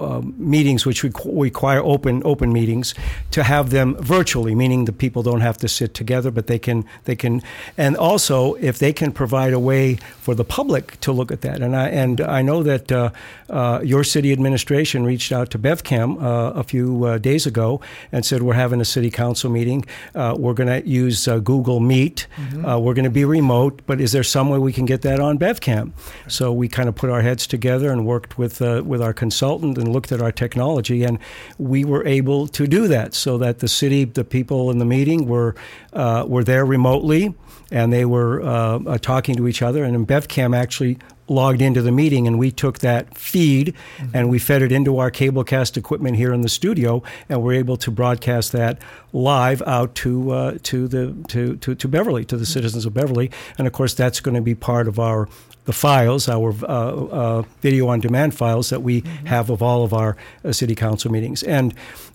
uh, 0.00 0.16
uh, 0.16 0.22
meetings 0.36 0.86
which 0.86 1.02
requ- 1.02 1.42
require 1.42 1.80
open 1.80 2.22
open 2.24 2.52
meetings 2.52 2.94
to 3.30 3.42
have 3.42 3.70
them 3.70 3.96
virtually, 4.00 4.54
meaning 4.54 4.86
the 4.86 4.92
people 4.92 5.22
don't 5.22 5.40
have 5.40 5.58
to 5.58 5.68
sit 5.68 5.94
together, 5.94 6.30
but 6.30 6.46
they 6.46 6.58
can 6.58 6.84
they 7.04 7.16
can, 7.16 7.42
and 7.76 7.96
also 7.96 8.54
if 8.54 8.78
they 8.78 8.92
can 8.92 9.12
provide 9.12 9.52
a 9.52 9.58
way 9.58 9.96
for 10.20 10.34
the 10.34 10.44
public 10.44 10.98
to 11.00 11.12
look 11.12 11.32
at 11.32 11.40
that. 11.40 11.60
And 11.60 11.76
I 11.76 11.88
and 11.88 12.20
I 12.20 12.42
know 12.42 12.62
that 12.62 12.92
uh, 12.92 13.10
uh, 13.50 13.80
your 13.84 14.04
city 14.04 14.32
administration 14.32 15.04
reached 15.04 15.32
out 15.32 15.50
to 15.50 15.58
BevCam 15.58 16.22
uh, 16.22 16.52
a 16.54 16.62
few 16.62 17.04
uh, 17.04 17.18
days 17.18 17.46
ago 17.46 17.80
and 18.12 18.24
said 18.24 18.42
we're 18.42 18.54
having 18.54 18.80
a 18.80 18.84
city 18.84 19.10
council 19.10 19.50
meeting. 19.50 19.84
Uh, 20.14 20.34
we're 20.38 20.54
going 20.54 20.82
to 20.82 20.88
use 20.88 21.28
uh, 21.28 21.38
Google 21.38 21.80
Meet. 21.80 22.26
Uh, 22.66 22.78
we're 22.78 22.94
going 22.94 23.04
to 23.04 23.10
be 23.10 23.24
remote, 23.24 23.82
but 23.86 24.00
is 24.00 24.12
there 24.12 24.24
some 24.24 24.48
way 24.48 24.58
we 24.58 24.72
can 24.72 24.86
get 24.86 25.02
that 25.02 25.20
on 25.20 25.38
BevCam? 25.38 25.92
So 26.28 26.52
we 26.52 26.68
kind 26.68 26.88
of 26.88 26.94
put 26.94 27.10
our 27.10 27.22
heads 27.22 27.46
together 27.46 27.92
and 27.92 28.06
worked 28.06 28.38
with 28.38 28.60
uh, 28.62 28.82
with 28.84 29.02
our 29.02 29.12
consultant 29.12 29.78
and 29.86 29.94
looked 29.94 30.12
at 30.12 30.20
our 30.20 30.32
technology, 30.32 31.04
and 31.04 31.18
we 31.58 31.84
were 31.84 32.04
able 32.06 32.46
to 32.48 32.66
do 32.66 32.86
that 32.88 33.14
so 33.14 33.38
that 33.38 33.60
the 33.60 33.68
city, 33.68 34.04
the 34.04 34.24
people 34.24 34.70
in 34.70 34.78
the 34.78 34.84
meeting 34.84 35.26
were 35.26 35.54
uh, 35.92 36.24
were 36.28 36.44
there 36.44 36.66
remotely, 36.66 37.34
and 37.70 37.92
they 37.92 38.04
were 38.04 38.42
uh, 38.42 38.78
uh, 38.86 38.98
talking 38.98 39.36
to 39.36 39.48
each 39.48 39.62
other. 39.62 39.84
And 39.84 39.94
in 39.94 40.06
BevCam 40.06 40.54
actually 40.54 40.98
logged 41.28 41.60
into 41.60 41.82
the 41.82 41.92
meeting, 41.92 42.26
and 42.26 42.38
we 42.38 42.50
took 42.50 42.78
that 42.80 43.16
feed 43.16 43.74
and 44.14 44.30
we 44.30 44.38
fed 44.38 44.62
it 44.62 44.72
into 44.72 44.98
our 44.98 45.10
cablecast 45.10 45.76
equipment 45.76 46.16
here 46.16 46.32
in 46.32 46.42
the 46.42 46.48
studio, 46.48 47.02
and 47.28 47.42
we're 47.42 47.54
able 47.54 47.76
to 47.76 47.90
broadcast 47.90 48.52
that 48.52 48.78
live 49.12 49.62
out 49.66 49.94
to 49.96 50.30
uh, 50.30 50.58
to 50.62 50.88
the 50.88 51.14
to, 51.28 51.56
to 51.56 51.74
to 51.74 51.88
Beverly, 51.88 52.24
to 52.24 52.36
the 52.36 52.46
citizens 52.46 52.86
of 52.86 52.94
Beverly, 52.94 53.30
and 53.58 53.66
of 53.66 53.72
course 53.72 53.94
that's 53.94 54.20
going 54.20 54.34
to 54.34 54.40
be 54.40 54.54
part 54.54 54.88
of 54.88 54.98
our 54.98 55.28
the 55.66 55.72
files, 55.72 56.28
our 56.28 56.54
uh, 56.64 56.68
uh, 56.68 57.42
video 57.60 57.88
on 57.88 58.00
demand 58.00 58.34
files 58.34 58.70
that 58.70 58.82
we 58.82 59.02
have 59.24 59.50
of 59.50 59.62
all 59.62 59.82
of 59.82 59.92
our 59.92 60.16
uh, 60.44 60.52
city 60.52 60.74
council 60.74 61.10
meetings. 61.10 61.42
And 61.42 61.74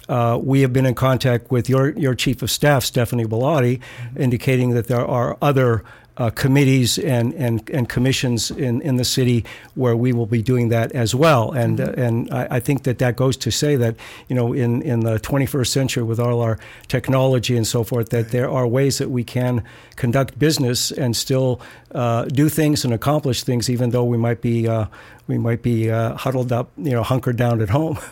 uh, 0.10 0.40
we 0.42 0.62
have 0.62 0.74
been 0.74 0.86
in 0.86 0.96
contact 0.96 1.52
with 1.52 1.70
your, 1.70 1.90
your 1.92 2.16
chief 2.16 2.42
of 2.42 2.50
staff, 2.50 2.84
Stephanie 2.84 3.26
Bellotti, 3.26 3.80
indicating 4.18 4.72
that 4.72 4.88
there 4.88 5.06
are 5.06 5.38
other 5.42 5.84
uh, 6.18 6.30
committees 6.30 6.98
and, 6.98 7.34
and, 7.34 7.70
and 7.70 7.88
commissions 7.90 8.52
in, 8.52 8.82
in 8.82 8.98
the 8.98 9.04
city 9.04 9.46
where 9.76 9.96
we 9.96 10.12
will 10.14 10.26
be 10.26 10.42
doing 10.42 10.70
that 10.70 10.92
as 10.92 11.16
well. 11.16 11.52
And, 11.52 11.80
uh, 11.80 11.94
and 11.98 12.32
I, 12.34 12.48
I 12.52 12.60
think 12.60 12.84
that 12.84 13.00
that 13.00 13.16
goes 13.16 13.38
to 13.38 13.52
say 13.52 13.76
that, 13.78 13.96
you 14.28 14.36
know, 14.36 14.54
in, 14.54 14.82
in 14.82 15.02
the 15.02 15.20
21st 15.20 15.68
century 15.68 16.04
with 16.04 16.20
all 16.20 16.42
our 16.42 16.60
technology 16.88 17.56
and 17.56 17.66
so 17.66 17.84
forth, 17.84 18.10
that 18.10 18.30
there 18.30 18.50
are 18.50 18.68
ways 18.68 18.98
that 18.98 19.10
we 19.10 19.24
can 19.24 19.64
conduct 19.96 20.38
business 20.38 20.92
and 20.92 21.16
still 21.16 21.62
uh, 21.94 22.26
do 22.26 22.50
things 22.50 22.84
and 22.84 22.94
accomplish 22.94 23.44
things, 23.44 23.70
even 23.70 23.92
though 23.92 24.04
we 24.04 24.18
might 24.18 24.42
be, 24.42 24.68
uh, 24.68 24.86
we 25.28 25.38
might 25.38 25.62
be 25.62 25.90
uh, 25.90 26.16
huddled 26.16 26.52
up, 26.52 26.70
you 26.78 26.92
know, 26.92 27.04
hunkered 27.04 27.38
down 27.38 27.62
at 27.62 27.70
home. 27.70 27.98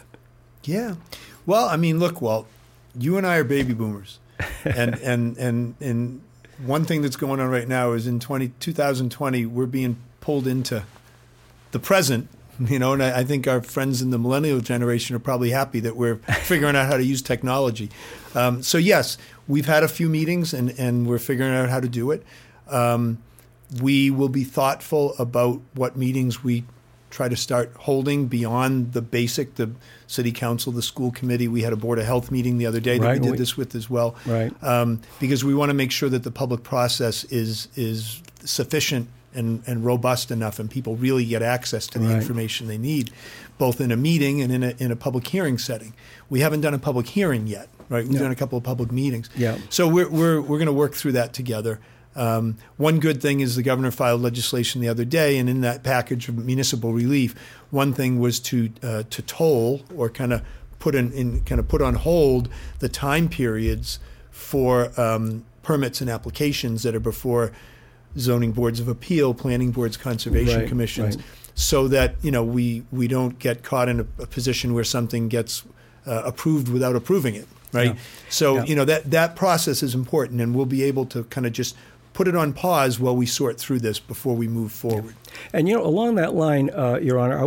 Yeah. 0.65 0.95
Well, 1.45 1.67
I 1.67 1.77
mean, 1.77 1.99
look, 1.99 2.21
Walt, 2.21 2.45
you 2.93 3.17
and 3.17 3.25
I 3.25 3.37
are 3.37 3.43
baby 3.43 3.73
boomers, 3.73 4.19
and 4.65 4.99
and 4.99 5.37
and 5.37 5.75
and 5.79 6.21
one 6.65 6.85
thing 6.85 7.01
that's 7.01 7.15
going 7.15 7.39
on 7.39 7.49
right 7.49 7.67
now 7.67 7.93
is 7.93 8.07
in 8.07 8.19
20, 8.19 8.49
2020, 8.59 9.45
we're 9.45 9.65
being 9.65 9.97
pulled 10.21 10.47
into 10.47 10.83
the 11.71 11.79
present 11.79 12.27
you 12.67 12.77
know, 12.77 12.93
and 12.93 13.01
I, 13.01 13.19
I, 13.19 13.23
think 13.23 13.47
our 13.47 13.61
friends 13.61 14.01
in 14.01 14.09
the 14.09 14.17
millennial 14.17 14.59
generation 14.59 15.15
are 15.15 15.19
probably 15.19 15.51
happy 15.51 15.79
that 15.81 15.95
we're 15.95 16.15
figuring 16.43 16.75
out 16.75 16.87
how 16.87 16.97
to 16.97 17.03
use 17.03 17.21
technology. 17.21 17.89
Um, 18.35 18.61
so 18.63 18.77
yes, 18.77 19.17
we've 19.47 19.65
had 19.65 19.83
a 19.83 19.87
few 19.87 20.09
meetings 20.09 20.53
and, 20.53 20.71
and 20.77 21.07
we're 21.07 21.19
figuring 21.19 21.53
out 21.53 21.69
how 21.69 21.79
to 21.79 21.87
do 21.87 22.11
it. 22.11 22.23
Um, 22.67 23.19
we 23.81 24.11
will 24.11 24.29
be 24.29 24.43
thoughtful 24.43 25.15
about 25.17 25.61
what 25.73 25.95
meetings 25.95 26.43
we 26.43 26.65
try 27.09 27.27
to 27.27 27.35
start 27.35 27.71
holding 27.75 28.27
beyond 28.27 28.93
the 28.93 29.01
basic, 29.01 29.55
the 29.55 29.71
city 30.07 30.31
council, 30.31 30.71
the 30.71 30.81
school 30.81 31.11
committee. 31.11 31.47
We 31.47 31.61
had 31.61 31.73
a 31.73 31.77
board 31.77 31.99
of 31.99 32.05
health 32.05 32.31
meeting 32.31 32.57
the 32.57 32.65
other 32.65 32.79
day 32.79 32.97
that 32.97 33.05
right. 33.05 33.21
we 33.21 33.29
did 33.29 33.37
this 33.37 33.57
with 33.57 33.75
as 33.75 33.89
well, 33.89 34.15
right? 34.25 34.51
Um, 34.63 35.01
because 35.19 35.43
we 35.43 35.55
want 35.55 35.69
to 35.69 35.73
make 35.73 35.91
sure 35.91 36.09
that 36.09 36.23
the 36.23 36.31
public 36.31 36.63
process 36.63 37.23
is 37.25 37.67
is 37.75 38.21
sufficient 38.43 39.09
and, 39.33 39.63
and 39.67 39.85
robust 39.85 40.31
enough, 40.31 40.59
and 40.59 40.69
people 40.69 40.95
really 40.95 41.25
get 41.25 41.41
access 41.41 41.87
to 41.87 41.99
the 41.99 42.07
right. 42.07 42.15
information 42.15 42.67
they 42.67 42.77
need, 42.77 43.11
both 43.57 43.79
in 43.79 43.91
a 43.91 43.97
meeting 43.97 44.41
and 44.41 44.51
in 44.51 44.63
a, 44.63 44.73
in 44.79 44.91
a 44.91 44.95
public 44.95 45.27
hearing 45.27 45.57
setting. 45.57 45.93
We 46.29 46.39
haven't 46.39 46.61
done 46.61 46.73
a 46.73 46.79
public 46.79 47.07
hearing 47.07 47.47
yet, 47.47 47.69
right? 47.89 48.07
We've 48.07 48.19
done 48.19 48.31
a 48.31 48.35
couple 48.35 48.57
of 48.57 48.63
public 48.63 48.91
meetings. 48.91 49.29
Yeah. 49.35 49.57
So 49.69 49.87
we're, 49.87 50.09
we're, 50.09 50.41
we're 50.41 50.57
going 50.57 50.65
to 50.67 50.73
work 50.73 50.93
through 50.93 51.13
that 51.13 51.33
together. 51.33 51.79
Um, 52.15 52.57
one 52.77 52.99
good 52.99 53.21
thing 53.21 53.39
is 53.39 53.55
the 53.55 53.63
governor 53.63 53.91
filed 53.91 54.21
legislation 54.21 54.81
the 54.81 54.89
other 54.89 55.05
day, 55.05 55.37
and 55.37 55.49
in 55.49 55.61
that 55.61 55.83
package 55.83 56.27
of 56.27 56.37
municipal 56.37 56.91
relief, 56.91 57.35
one 57.69 57.93
thing 57.93 58.19
was 58.19 58.39
to 58.41 58.71
uh, 58.83 59.03
to 59.09 59.21
toll 59.21 59.81
or 59.95 60.09
kind 60.09 60.33
of 60.33 60.41
put 60.79 60.95
in, 60.95 61.11
in, 61.11 61.41
kind 61.41 61.59
of 61.59 61.67
put 61.67 61.81
on 61.81 61.95
hold 61.95 62.49
the 62.79 62.89
time 62.89 63.29
periods 63.29 63.99
for 64.31 64.91
um, 64.99 65.45
permits 65.61 66.01
and 66.01 66.09
applications 66.09 66.83
that 66.83 66.95
are 66.95 66.99
before 66.99 67.51
zoning 68.17 68.51
boards 68.51 68.79
of 68.79 68.87
appeal, 68.87 69.33
planning 69.33 69.71
boards, 69.71 69.97
conservation 69.97 70.61
right, 70.61 70.67
commissions, 70.67 71.15
right. 71.15 71.25
so 71.53 71.87
that 71.87 72.15
you 72.23 72.31
know 72.31 72.43
we 72.43 72.83
we 72.91 73.07
don't 73.07 73.37
get 73.39 73.63
caught 73.63 73.87
in 73.87 73.99
a, 73.99 74.23
a 74.23 74.27
position 74.27 74.73
where 74.73 74.83
something 74.83 75.27
gets 75.27 75.63
uh, 76.07 76.23
approved 76.25 76.69
without 76.69 76.95
approving 76.95 77.35
it, 77.35 77.47
right? 77.71 77.93
Yeah. 77.93 78.01
So 78.29 78.55
yeah. 78.55 78.63
you 78.65 78.75
know 78.75 78.85
that 78.85 79.11
that 79.11 79.35
process 79.35 79.83
is 79.83 79.93
important, 79.93 80.41
and 80.41 80.55
we'll 80.55 80.65
be 80.65 80.83
able 80.83 81.05
to 81.07 81.23
kind 81.25 81.45
of 81.45 81.53
just 81.53 81.75
put 82.13 82.27
it 82.27 82.35
on 82.35 82.53
pause 82.53 82.99
while 82.99 83.15
we 83.15 83.25
sort 83.25 83.59
through 83.59 83.79
this 83.79 83.99
before 83.99 84.35
we 84.35 84.47
move 84.47 84.71
forward. 84.71 85.15
And 85.53 85.67
you 85.67 85.75
know, 85.75 85.85
along 85.85 86.15
that 86.15 86.33
line, 86.33 86.69
uh, 86.71 86.99
Your 87.01 87.19
Honor, 87.19 87.39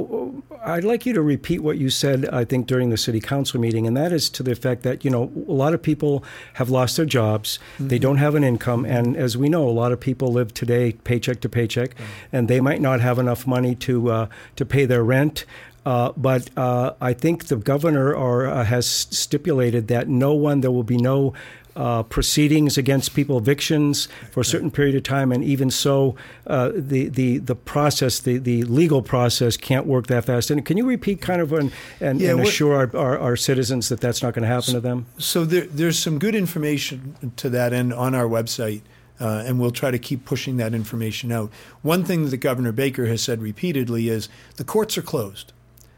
I, 0.62 0.74
would 0.76 0.84
like 0.84 1.04
you 1.04 1.12
to 1.12 1.22
repeat 1.22 1.60
what 1.60 1.78
you 1.78 1.90
said. 1.90 2.28
I 2.28 2.44
think 2.44 2.66
during 2.66 2.90
the 2.90 2.96
city 2.96 3.20
council 3.20 3.60
meeting, 3.60 3.86
and 3.86 3.96
that 3.96 4.12
is 4.12 4.30
to 4.30 4.42
the 4.42 4.52
effect 4.52 4.82
that 4.84 5.04
you 5.04 5.10
know 5.10 5.30
a 5.48 5.52
lot 5.52 5.74
of 5.74 5.82
people 5.82 6.24
have 6.54 6.70
lost 6.70 6.96
their 6.96 7.06
jobs, 7.06 7.58
mm-hmm. 7.74 7.88
they 7.88 7.98
don't 7.98 8.18
have 8.18 8.34
an 8.34 8.44
income, 8.44 8.84
and 8.84 9.16
as 9.16 9.36
we 9.36 9.48
know, 9.48 9.68
a 9.68 9.70
lot 9.70 9.92
of 9.92 10.00
people 10.00 10.32
live 10.32 10.54
today 10.54 10.92
paycheck 10.92 11.40
to 11.40 11.48
paycheck, 11.48 11.94
and 12.32 12.48
they 12.48 12.60
might 12.60 12.80
not 12.80 13.00
have 13.00 13.18
enough 13.18 13.46
money 13.46 13.74
to 13.76 14.10
uh, 14.10 14.26
to 14.56 14.64
pay 14.64 14.84
their 14.86 15.04
rent. 15.04 15.44
Uh, 15.84 16.12
but 16.16 16.48
uh, 16.56 16.92
I 17.00 17.12
think 17.12 17.46
the 17.46 17.56
governor 17.56 18.14
or, 18.14 18.46
uh, 18.46 18.64
has 18.64 18.86
stipulated 18.86 19.88
that 19.88 20.08
no 20.08 20.32
one, 20.32 20.60
there 20.60 20.70
will 20.70 20.84
be 20.84 20.96
no 20.96 21.34
uh, 21.76 22.02
proceedings 22.02 22.76
against 22.76 23.14
people, 23.14 23.38
evictions 23.38 24.08
for 24.30 24.40
a 24.40 24.44
certain 24.44 24.70
period 24.70 24.94
of 24.94 25.02
time, 25.02 25.32
and 25.32 25.42
even 25.42 25.70
so, 25.70 26.14
uh, 26.46 26.70
the 26.74 27.08
the 27.08 27.38
the 27.38 27.54
process, 27.54 28.20
the, 28.20 28.38
the 28.38 28.64
legal 28.64 29.02
process, 29.02 29.56
can't 29.56 29.86
work 29.86 30.06
that 30.08 30.24
fast. 30.24 30.50
And 30.50 30.64
can 30.64 30.76
you 30.76 30.84
repeat 30.84 31.20
kind 31.20 31.40
of 31.40 31.52
an, 31.52 31.72
and, 32.00 32.20
yeah, 32.20 32.32
and 32.32 32.40
assure 32.40 32.74
our, 32.74 32.96
our, 32.96 33.18
our, 33.18 33.36
citizens 33.36 33.88
that 33.88 34.00
that's 34.00 34.22
not 34.22 34.34
going 34.34 34.42
to 34.42 34.48
happen 34.48 34.62
so, 34.64 34.72
to 34.74 34.80
them? 34.80 35.06
So 35.18 35.44
there, 35.44 35.66
there's 35.66 35.98
some 35.98 36.18
good 36.18 36.34
information 36.34 37.32
to 37.36 37.48
that 37.50 37.72
end 37.72 37.92
on 37.92 38.14
our 38.14 38.26
website. 38.26 38.82
Uh, 39.20 39.44
and 39.46 39.60
we'll 39.60 39.70
try 39.70 39.92
to 39.92 40.00
keep 40.00 40.24
pushing 40.24 40.56
that 40.56 40.74
information 40.74 41.30
out. 41.30 41.48
One 41.82 42.02
thing 42.02 42.28
that 42.30 42.38
Governor 42.38 42.72
Baker 42.72 43.06
has 43.06 43.22
said 43.22 43.40
repeatedly 43.40 44.08
is 44.08 44.28
the 44.56 44.64
courts 44.64 44.98
are 44.98 45.02
closed. 45.02 45.52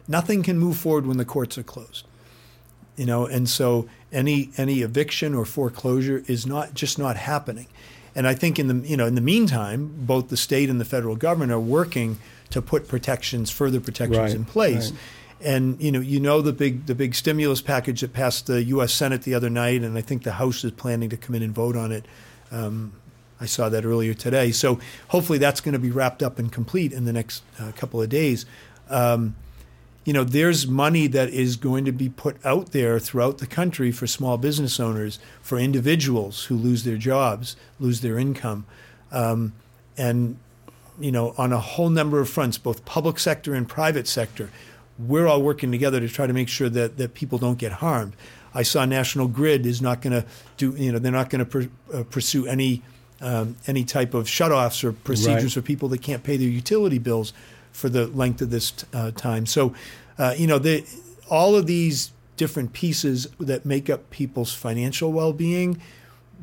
Nothing 0.07 0.43
can 0.43 0.59
move 0.59 0.77
forward 0.77 1.07
when 1.07 1.17
the 1.17 1.25
courts 1.25 1.57
are 1.57 1.63
closed 1.63 2.05
you 2.97 3.07
know, 3.07 3.27
and 3.27 3.49
so 3.49 3.89
any 4.13 4.51
any 4.57 4.83
eviction 4.83 5.35
or 5.35 5.45
foreclosure 5.45 6.23
is 6.27 6.47
not 6.47 6.75
just 6.75 6.99
not 6.99 7.17
happening. 7.17 7.67
And 8.15 8.27
I 8.27 8.35
think 8.35 8.59
in 8.59 8.69
the 8.69 8.89
you 8.89 8.97
know 8.97 9.07
in 9.07 9.15
the 9.15 9.21
meantime, 9.21 9.93
both 9.99 10.29
the 10.29 10.37
state 10.37 10.71
and 10.71 10.81
the 10.81 10.85
federal 10.85 11.17
government 11.17 11.53
are 11.53 11.61
working 11.61 12.19
to 12.51 12.63
put 12.63 12.87
protections, 12.87 13.51
further 13.51 13.81
protections 13.81 14.19
right, 14.19 14.35
in 14.35 14.45
place. 14.45 14.91
Right. 14.91 15.01
And 15.41 15.81
you 15.81 15.91
know, 15.91 16.01
you 16.01 16.21
know 16.21 16.41
the 16.41 16.53
big 16.53 16.87
the 16.87 16.95
big 16.95 17.15
stimulus 17.15 17.61
package 17.61 18.01
that 18.01 18.13
passed 18.13 18.47
the 18.47 18.63
U.S. 18.65 18.93
Senate 18.93 19.23
the 19.23 19.35
other 19.35 19.51
night, 19.51 19.83
and 19.83 19.99
I 19.99 20.01
think 20.01 20.23
the 20.23 20.33
House 20.33 20.65
is 20.65 20.71
planning 20.71 21.11
to 21.11 21.17
come 21.17 21.35
in 21.35 21.43
and 21.43 21.55
vote 21.55 21.77
on 21.77 21.93
it. 21.93 22.07
Um, 22.51 22.93
I 23.41 23.47
saw 23.47 23.69
that 23.69 23.85
earlier 23.85 24.15
today. 24.15 24.53
So 24.53 24.79
hopefully 25.09 25.39
that's 25.39 25.61
going 25.61 25.73
to 25.73 25.79
be 25.79 25.91
wrapped 25.91 26.23
up 26.23 26.39
and 26.39 26.51
complete 26.51 26.93
in 26.93 27.05
the 27.05 27.13
next 27.13 27.43
uh, 27.59 27.73
couple 27.73 28.01
of 28.01 28.09
days. 28.09 28.47
Um, 28.89 29.35
you 30.05 30.13
know, 30.13 30.25
there's 30.25 30.67
money 30.67 31.07
that 31.07 31.31
is 31.31 31.57
going 31.57 31.85
to 31.87 31.93
be 31.93 32.09
put 32.09 32.37
out 32.45 32.73
there 32.73 32.99
throughout 32.99 33.39
the 33.39 33.47
country 33.47 33.91
for 33.91 34.07
small 34.07 34.37
business 34.37 34.79
owners, 34.79 35.19
for 35.41 35.59
individuals 35.59 36.45
who 36.45 36.57
lose 36.57 36.85
their 36.85 36.97
jobs, 36.99 37.57
lose 37.81 38.03
their 38.03 38.19
income, 38.19 38.67
um, 39.11 39.55
and 39.97 40.39
you 41.01 41.11
know, 41.11 41.35
on 41.37 41.53
a 41.53 41.59
whole 41.59 41.91
number 41.91 42.21
of 42.21 42.29
fronts, 42.29 42.59
both 42.59 42.85
public 42.85 43.19
sector 43.19 43.55
and 43.55 43.69
private 43.69 44.07
sector, 44.07 44.51
we're 44.99 45.27
all 45.27 45.43
working 45.43 45.73
together 45.73 45.99
to 45.99 46.09
try 46.09 46.27
to 46.27 46.33
make 46.33 46.49
sure 46.49 46.69
that 46.69 46.99
that 46.99 47.15
people 47.15 47.39
don't 47.39 47.59
get 47.59 47.73
harmed. 47.73 48.15
I 48.55 48.63
saw 48.63 48.85
National 48.85 49.27
Grid 49.27 49.67
is 49.67 49.83
not 49.83 50.01
going 50.01 50.13
to 50.13 50.27
do, 50.57 50.73
you 50.77 50.93
know, 50.93 51.01
they're 51.01 51.11
not 51.11 51.29
going 51.29 51.45
to 51.45 51.51
pr- 51.51 51.97
uh, 51.97 52.05
pursue 52.05 52.47
any 52.47 52.83
um, 53.21 53.57
any 53.67 53.85
type 53.85 54.15
of 54.15 54.27
shutoffs 54.27 54.85
or 54.85 54.93
procedures 54.93 55.45
right. 55.45 55.53
for 55.53 55.63
people 55.63 55.89
that 55.89 56.03
can't 56.03 56.23
pay 56.23 56.37
their 56.37 56.49
utility 56.49 56.99
bills 56.99 57.33
for 57.75 57.89
the 57.91 58.07
length 58.07 58.41
of 58.41 58.51
this 58.51 58.73
uh, 58.95 59.11
time. 59.11 59.45
So, 59.45 59.75
uh, 60.17 60.35
you 60.39 60.47
know, 60.47 60.59
the, 60.59 60.87
all 61.29 61.57
of 61.57 61.67
these 61.67 62.13
different 62.37 62.73
pieces 62.73 63.27
that 63.39 63.67
make 63.67 63.91
up 63.91 64.11
people's 64.11 64.55
financial 64.55 65.13
well-being, 65.13 65.81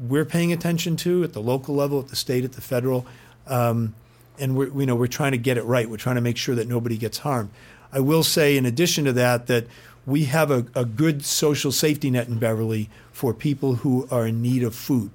we're 0.08 0.26
paying 0.26 0.52
attention 0.52 0.96
to 0.98 1.24
at 1.24 1.34
the 1.34 1.42
local 1.42 1.74
level, 1.74 2.00
at 2.00 2.10
the 2.10 2.16
state, 2.16 2.44
at 2.44 2.52
the 2.54 2.62
federal, 2.62 3.06
um, 3.48 3.96
and 4.40 4.56
we're 4.56 4.70
you 4.80 4.86
know 4.86 4.96
we're 4.96 5.08
trying 5.08 5.32
to 5.32 5.38
get 5.38 5.58
it 5.58 5.64
right. 5.64 5.90
We're 5.90 5.98
trying 5.98 6.16
to 6.16 6.22
make 6.22 6.38
sure 6.38 6.56
that 6.56 6.68
nobody 6.68 6.98
gets 6.98 7.20
harmed. 7.20 7.50
I 7.92 8.00
will 8.00 8.24
say, 8.24 8.58
in 8.58 8.66
addition 8.66 9.06
to 9.06 9.14
that, 9.14 9.48
that 9.48 9.68
we 10.06 10.26
have 10.26 10.50
a, 10.50 10.66
a 10.74 10.86
good 10.86 11.24
social 11.24 11.72
safety 11.72 12.10
net 12.10 12.28
in 12.28 12.40
Beverly 12.40 12.90
for 13.12 13.34
people 13.34 13.76
who 13.76 14.08
are 14.10 14.26
in 14.26 14.42
need 14.42 14.64
of 14.64 14.74
food, 14.74 15.12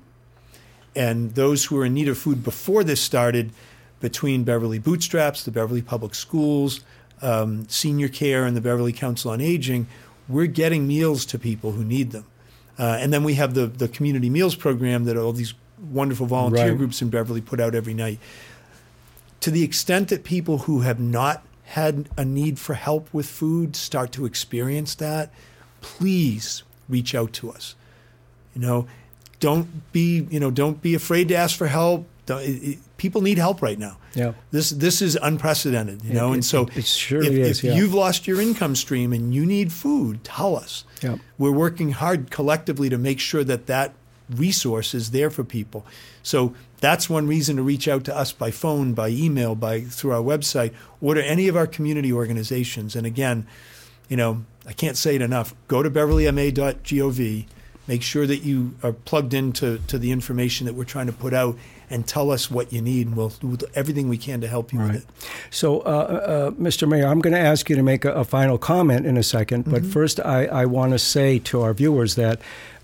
and 0.94 1.35
those 1.35 1.64
who 1.64 1.76
were 1.76 1.87
in 1.87 1.94
need 1.94 2.09
of 2.09 2.18
food 2.18 2.44
before 2.44 2.85
this 2.85 3.00
started 3.00 3.52
between 4.01 4.45
Beverly 4.45 4.79
Bootstraps, 4.79 5.45
the 5.45 5.51
Beverly 5.51 5.83
Public 5.83 6.15
Schools, 6.15 6.81
um, 7.23 7.69
Senior 7.69 8.09
Care, 8.09 8.45
and 8.45 8.57
the 8.57 8.61
Beverly 8.61 8.93
Council 8.93 9.31
on 9.31 9.41
Aging, 9.41 9.87
we're 10.29 10.47
getting 10.47 10.87
meals 10.87 11.25
to 11.27 11.39
people 11.39 11.73
who 11.73 11.85
need 11.85 12.11
them. 12.11 12.27
Uh, 12.79 12.99
and 13.01 13.13
then 13.13 13.25
we 13.25 13.35
have 13.35 13.55
the, 13.55 13.67
the 13.67 13.89
community 13.89 14.29
meals 14.29 14.55
program 14.55 15.05
that 15.05 15.17
all 15.17 15.33
these 15.33 15.55
wonderful 15.91 16.27
volunteer 16.27 16.69
right. 16.69 16.77
groups 16.77 17.01
in 17.01 17.09
Beverly 17.09 17.41
put 17.41 17.61
out 17.61 17.75
every 17.75 17.95
night. 17.95 18.19
To 19.41 19.51
the 19.51 19.63
extent 19.63 20.09
that 20.09 20.25
people 20.25 20.59
who 20.59 20.81
have 20.81 21.01
not 21.01 21.43
had 21.65 22.09
a 22.17 22.25
need 22.25 22.59
for 22.59 22.75
help 22.75 23.13
with 23.13 23.27
food 23.27 23.77
start 23.77 24.13
to 24.13 24.27
experience 24.27 24.95
that, 24.97 25.33
please 25.81 26.63
reach 26.89 27.15
out 27.15 27.33
to 27.35 27.51
us. 27.51 27.75
You 28.55 28.61
know, 28.61 28.87
don't 29.41 29.93
be 29.93 30.27
you 30.31 30.41
know 30.41 30.51
don't 30.51 30.81
be 30.81 30.95
afraid 30.95 31.29
to 31.29 31.35
ask 31.35 31.57
for 31.57 31.67
help. 31.67 32.07
It, 32.29 32.79
people 32.97 33.23
need 33.23 33.39
help 33.39 33.62
right 33.62 33.79
now. 33.79 33.99
Yeah. 34.15 34.33
This 34.51 34.71
this 34.71 35.03
is 35.03 35.17
unprecedented, 35.21 36.05
you 36.05 36.15
know. 36.15 36.31
It, 36.31 36.35
and 36.35 36.45
so 36.45 36.67
sure 36.67 37.23
if, 37.23 37.31
is, 37.31 37.59
if 37.59 37.65
yeah. 37.65 37.75
you've 37.75 37.95
lost 37.95 38.27
your 38.27 38.41
income 38.41 38.75
stream 38.75 39.12
and 39.12 39.35
you 39.35 39.47
need 39.47 39.73
food, 39.73 40.25
tell 40.25 40.57
us. 40.57 40.85
Yeah. 41.03 41.17
We're 41.39 41.53
working 41.53 41.93
hard 41.93 42.31
collectively 42.31 42.89
to 42.89 42.99
make 42.99 43.21
sure 43.21 43.45
that 43.45 43.67
that 43.67 43.95
resource 44.31 44.95
is 44.95 45.12
there 45.12 45.31
for 45.31 45.45
people. 45.45 45.87
So 46.23 46.55
that's 46.81 47.09
one 47.09 47.29
reason 47.29 47.57
to 47.57 47.62
reach 47.62 47.87
out 47.87 48.05
to 48.05 48.17
us 48.17 48.33
by 48.33 48.51
phone, 48.51 48.93
by 48.93 49.09
email, 49.09 49.55
by 49.55 49.83
through 49.83 50.12
our 50.12 50.23
website, 50.23 50.73
or 51.01 51.15
to 51.15 51.25
any 51.25 51.49
of 51.49 51.57
our 51.57 51.67
community 51.67 52.12
organizations. 52.12 52.97
And 52.97 53.07
again, 53.07 53.47
you 54.09 54.17
know, 54.17 54.45
I 54.67 54.73
can't 54.73 54.97
say 54.97 55.15
it 55.15 55.23
enough. 55.23 55.55
Go 55.69 55.83
to 55.83 55.91
beverlyma.gov 55.91 57.47
make 57.87 58.03
sure 58.03 58.27
that 58.27 58.43
you 58.43 58.75
are 58.83 58.93
plugged 58.93 59.35
into 59.35 59.79
to 59.87 59.99
the 59.99 60.11
information 60.11 60.67
that 60.67 60.75
we're 60.75 60.85
trying 60.85 61.07
to 61.07 61.12
put 61.12 61.33
out 61.33 61.57
and 61.90 62.07
tell 62.07 62.31
us 62.31 62.51
what 62.51 62.72
you 62.72 62.81
need, 62.81 63.09
and 63.09 63.16
we'll 63.16 63.29
do 63.29 63.57
everything 63.75 64.09
we 64.09 64.18
can 64.18 64.40
to 64.40 64.49
help 64.49 64.72
you 64.72 64.81
right. 64.81 64.92
with 64.92 65.03
it. 65.03 65.29
So, 65.51 65.81
uh, 65.81 65.83
uh, 65.83 66.51
Mr. 66.53 66.88
Mayor, 66.88 67.07
I'm 67.07 67.20
going 67.20 67.35
to 67.35 67.38
ask 67.38 67.68
you 67.68 67.77
to 67.77 67.83
make 67.83 68.05
a, 68.05 68.12
a 68.12 68.25
final 68.25 68.59
comment 68.59 69.07
in 69.07 69.16
a 69.16 69.20
2nd 69.20 69.57
but 69.64 69.83
mm-hmm. 69.83 69.90
first, 69.90 70.20
I, 70.20 70.46
I 70.46 70.66
want 70.66 70.92
to 70.92 70.99
say 70.99 71.38
to 71.40 71.62
our 71.62 71.75
viewers 71.75 72.14
that 72.14 72.40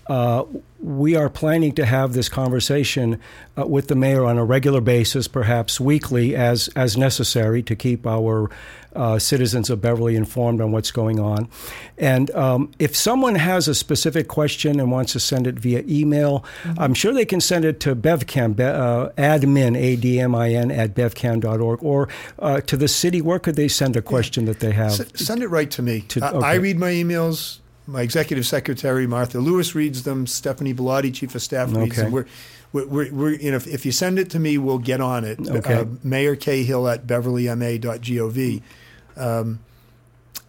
uh, 0.07 0.43
we 0.79 1.15
are 1.15 1.29
planning 1.29 1.73
to 1.75 1.85
have 1.85 2.13
this 2.13 2.27
conversation 2.27 3.19
uh, 3.57 3.65
with 3.65 3.87
the 3.87 3.95
mayor 3.95 4.25
on 4.25 4.37
a 4.37 4.43
regular 4.43 4.81
basis, 4.81 5.27
perhaps 5.27 5.79
weekly, 5.79 6.35
as 6.35 6.67
as 6.75 6.97
necessary 6.97 7.63
to 7.63 7.75
keep 7.75 8.05
our 8.05 8.49
uh, 8.95 9.17
citizens 9.17 9.69
of 9.69 9.81
Beverly 9.81 10.15
informed 10.15 10.61
on 10.61 10.71
what's 10.71 10.91
going 10.91 11.19
on. 11.19 11.49
And 11.97 12.29
um, 12.31 12.71
if 12.79 12.95
someone 12.95 13.35
has 13.35 13.67
a 13.67 13.75
specific 13.75 14.27
question 14.27 14.79
and 14.79 14.91
wants 14.91 15.13
to 15.13 15.19
send 15.19 15.47
it 15.47 15.55
via 15.55 15.83
email, 15.87 16.45
mm-hmm. 16.63 16.79
I'm 16.79 16.93
sure 16.93 17.13
they 17.13 17.25
can 17.25 17.41
send 17.41 17.65
it 17.65 17.79
to 17.81 17.95
BevCam, 17.95 18.55
be, 18.55 18.63
uh, 18.63 19.09
admin, 19.17 19.77
A-D-M-I-N, 19.77 20.71
at 20.71 20.93
bevcam.org, 20.93 21.83
or 21.83 22.09
uh, 22.39 22.61
to 22.61 22.77
the 22.77 22.87
city. 22.87 23.21
Where 23.21 23.39
could 23.39 23.55
they 23.55 23.67
send 23.67 23.95
a 23.95 24.01
question 24.01 24.45
that 24.45 24.59
they 24.59 24.71
have? 24.71 24.99
S- 24.99 25.11
send 25.15 25.41
it 25.41 25.47
right 25.47 25.71
to 25.71 25.81
me. 25.81 26.01
To, 26.01 26.35
okay. 26.35 26.45
I 26.45 26.55
read 26.55 26.77
my 26.77 26.91
emails. 26.91 27.59
My 27.85 28.01
executive 28.01 28.45
secretary, 28.45 29.07
Martha 29.07 29.39
Lewis, 29.39 29.75
reads 29.75 30.03
them. 30.03 30.25
Stephanie 30.25 30.73
Bellotti, 30.73 31.13
chief 31.13 31.35
of 31.35 31.41
staff, 31.41 31.73
reads 31.73 31.99
okay. 31.99 32.03
them. 32.03 32.11
We're, 32.11 32.25
we're, 32.71 33.13
we're, 33.13 33.33
you 33.33 33.51
know, 33.51 33.57
if, 33.57 33.67
if, 33.67 33.85
you 33.85 33.91
send 33.91 34.17
it 34.17 34.29
to 34.31 34.39
me, 34.39 34.57
we'll 34.57 34.79
get 34.79 35.01
on 35.01 35.25
it. 35.25 35.39
Okay. 35.39 35.73
Uh, 35.73 35.85
Mayor 36.01 36.35
Cahill 36.35 36.87
at 36.87 37.05
beverlyma.gov. 37.05 38.61
Um, 39.15 39.59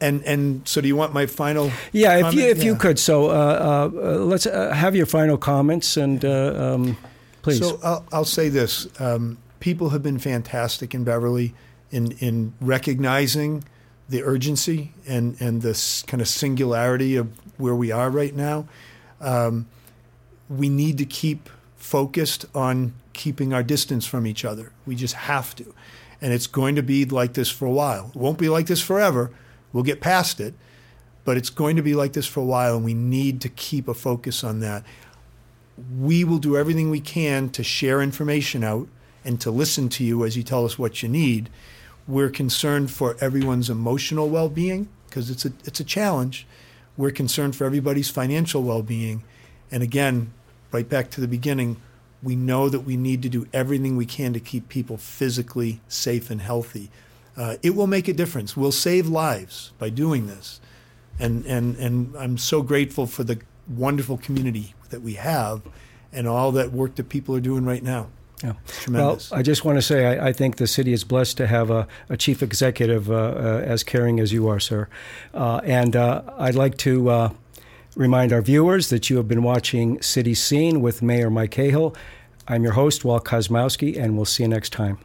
and 0.01 0.23
and 0.25 0.67
so, 0.67 0.81
do 0.81 0.89
you 0.89 0.97
want 0.97 1.13
my 1.13 1.27
final? 1.27 1.71
Yeah, 1.93 2.21
comment? 2.21 2.35
if 2.35 2.41
you 2.41 2.51
if 2.51 2.59
yeah. 2.59 2.65
you 2.65 2.77
could. 2.77 2.99
So 2.99 3.31
uh, 3.31 3.91
uh, 3.93 3.99
let's 4.19 4.47
uh, 4.47 4.73
have 4.73 4.97
your 4.97 5.07
final 5.07 5.39
comments 5.39 5.97
and 5.97 6.25
uh, 6.25 6.75
um, 6.75 6.97
please. 7.43 7.61
So 7.61 7.79
I'll, 7.83 8.05
I'll 8.13 8.25
say 8.25 8.49
this: 8.49 8.89
um, 9.01 9.39
people 9.61 9.91
have 9.91 10.03
been 10.03 10.19
fantastic 10.19 10.95
in 10.95 11.05
Beverly 11.05 11.55
in 11.91 12.13
in 12.13 12.55
recognizing 12.61 13.65
the 14.09 14.23
urgency 14.23 14.93
and 15.07 15.41
and 15.41 15.63
this 15.63 16.03
kind 16.03 16.21
of 16.21 16.29
singularity 16.29 17.17
of 17.17 17.29
where 17.59 17.75
we 17.75 17.91
are 17.91 18.11
right 18.11 18.35
now. 18.35 18.67
Um, 19.21 19.67
we 20.49 20.69
need 20.69 20.99
to 20.99 21.05
keep 21.05 21.49
focused 21.77 22.45
on 22.55 22.95
keeping 23.13 23.55
our 23.55 23.63
distance 23.63 24.05
from 24.07 24.27
each 24.27 24.45
other. 24.45 24.73
We 24.87 24.95
just 24.97 25.15
have 25.15 25.55
to 25.57 25.75
and 26.25 26.33
it's 26.33 26.47
going 26.47 26.75
to 26.77 26.83
be 26.83 27.05
like 27.05 27.35
this 27.35 27.51
for 27.51 27.67
a 27.67 27.71
while. 27.71 28.11
It 28.15 28.19
won't 28.19 28.39
be 28.39 28.49
like 28.49 28.67
this 28.67 28.81
forever. 28.81 29.31
We'll 29.75 29.85
get 29.85 30.01
past 30.01 30.41
it, 30.41 30.55
but 31.23 31.37
it's 31.37 31.51
going 31.51 31.77
to 31.77 31.83
be 31.83 31.95
like 31.95 32.15
this 32.15 32.27
for 32.27 32.41
a 32.41 32.45
while, 32.45 32.77
and 32.77 32.85
we 32.85 32.95
need 32.95 33.43
to 33.43 33.51
keep 33.51 33.89
a 33.89 33.95
focus 33.95 34.43
on 34.43 34.61
that. 34.61 34.85
We 36.01 36.25
will 36.25 36.39
do 36.39 36.57
everything 36.57 36.89
we 36.89 37.01
can 37.01 37.51
to 37.51 37.63
share 37.63 38.01
information 38.01 38.65
out 38.65 38.89
and 39.23 39.39
to 39.43 39.51
listen 39.51 39.91
to 39.91 40.05
you 40.05 40.25
as 40.25 40.35
you 40.35 40.43
tell 40.43 40.65
us 40.65 40.79
what 40.79 41.03
you 41.03 41.11
need. 41.11 41.51
We're 42.07 42.31
concerned 42.31 42.91
for 42.91 43.17
everyone's 43.21 43.71
emotional 43.71 44.29
well-being 44.29 44.89
because 45.07 45.31
it's 45.31 45.45
a 45.45 45.53
it's 45.65 45.81
a 45.81 45.85
challenge. 45.85 46.47
We're 46.97 47.11
concerned 47.11 47.57
for 47.57 47.65
everybody's 47.65 48.11
financial 48.11 48.63
well-being, 48.63 49.25
and 49.71 49.83
again, 49.83 50.33
right 50.71 50.89
back 50.89 51.11
to 51.11 51.21
the 51.21 51.29
beginning, 51.29 51.77
we 52.23 52.37
know 52.37 52.69
that 52.69 52.81
we 52.81 52.97
need 52.97 53.23
to 53.23 53.29
do 53.29 53.47
everything 53.53 53.97
we 53.97 54.07
can 54.07 54.33
to 54.33 54.41
keep 54.41 54.69
people 54.69 54.97
physically 54.97 55.81
safe 55.89 56.31
and 56.31 56.41
healthy. 56.41 56.91
Uh, 57.37 57.57
it 57.63 57.75
will 57.75 57.87
make 57.87 58.09
a 58.09 58.13
difference. 58.13 58.57
We'll 58.57 58.73
save 58.73 59.09
lives 59.09 59.73
by 59.79 59.91
doing 59.91 60.27
this. 60.27 60.61
And, 61.19 61.45
and, 61.47 61.77
and 61.77 62.17
I'm 62.17 62.39
so 62.39 62.63
grateful 62.63 63.07
for 63.07 63.25
the 63.25 63.41
wonderful 63.69 64.19
community 64.19 64.75
that 64.91 65.01
we 65.03 65.15
have 65.15 65.63
and 66.13 66.27
all 66.27 66.53
that 66.53 66.73
work 66.73 66.95
that 66.97 67.09
people 67.09 67.35
are 67.37 67.41
doing 67.41 67.65
right 67.65 67.83
now. 67.83 68.09
Yeah. 68.45 68.53
Tremendous. 68.67 69.31
Well, 69.31 69.41
I 69.41 69.43
just 69.43 69.65
want 69.65 69.79
to 69.79 69.83
say 69.83 70.05
I, 70.05 70.29
I, 70.29 70.33
think 70.35 70.57
the 70.57 70.67
city 70.67 70.93
is 70.93 71.03
blessed 71.03 71.39
to 71.39 71.47
have 71.47 71.71
a, 71.71 71.89
a 72.11 72.17
chief 72.19 72.43
executive 72.43 73.11
uh, 73.11 73.15
uh, 73.15 73.63
as 73.65 73.83
caring 73.83 74.21
as 74.21 74.35
you 74.35 74.49
are, 74.49 74.61
sir. 74.61 74.87
Uh, 75.33 75.63
and 75.65 75.97
uh, 75.97 76.21
I'd 76.37 76.55
like 76.55 76.77
to 76.79 77.09
uh, 77.09 77.31
remind 77.97 78.35
our 78.35 78.43
viewers 78.43 78.91
that 78.91 79.09
you 79.09 79.17
have 79.17 79.27
been 79.29 79.43
watching 79.43 80.01
City 80.03 80.35
Scene 80.35 80.83
with 80.83 81.01
Mayor 81.01 81.31
Mike 81.31 81.53
Cahill. 81.53 81.97
I'm 82.47 82.63
your 82.63 82.75
host, 82.75 83.03
Walt 83.03 83.25
Kosmowski, 83.25 83.99
and 83.99 84.15
we'll 84.15 84.27
see 84.27 84.43
you 84.43 84.49
next 84.51 84.75
time. 84.75 84.99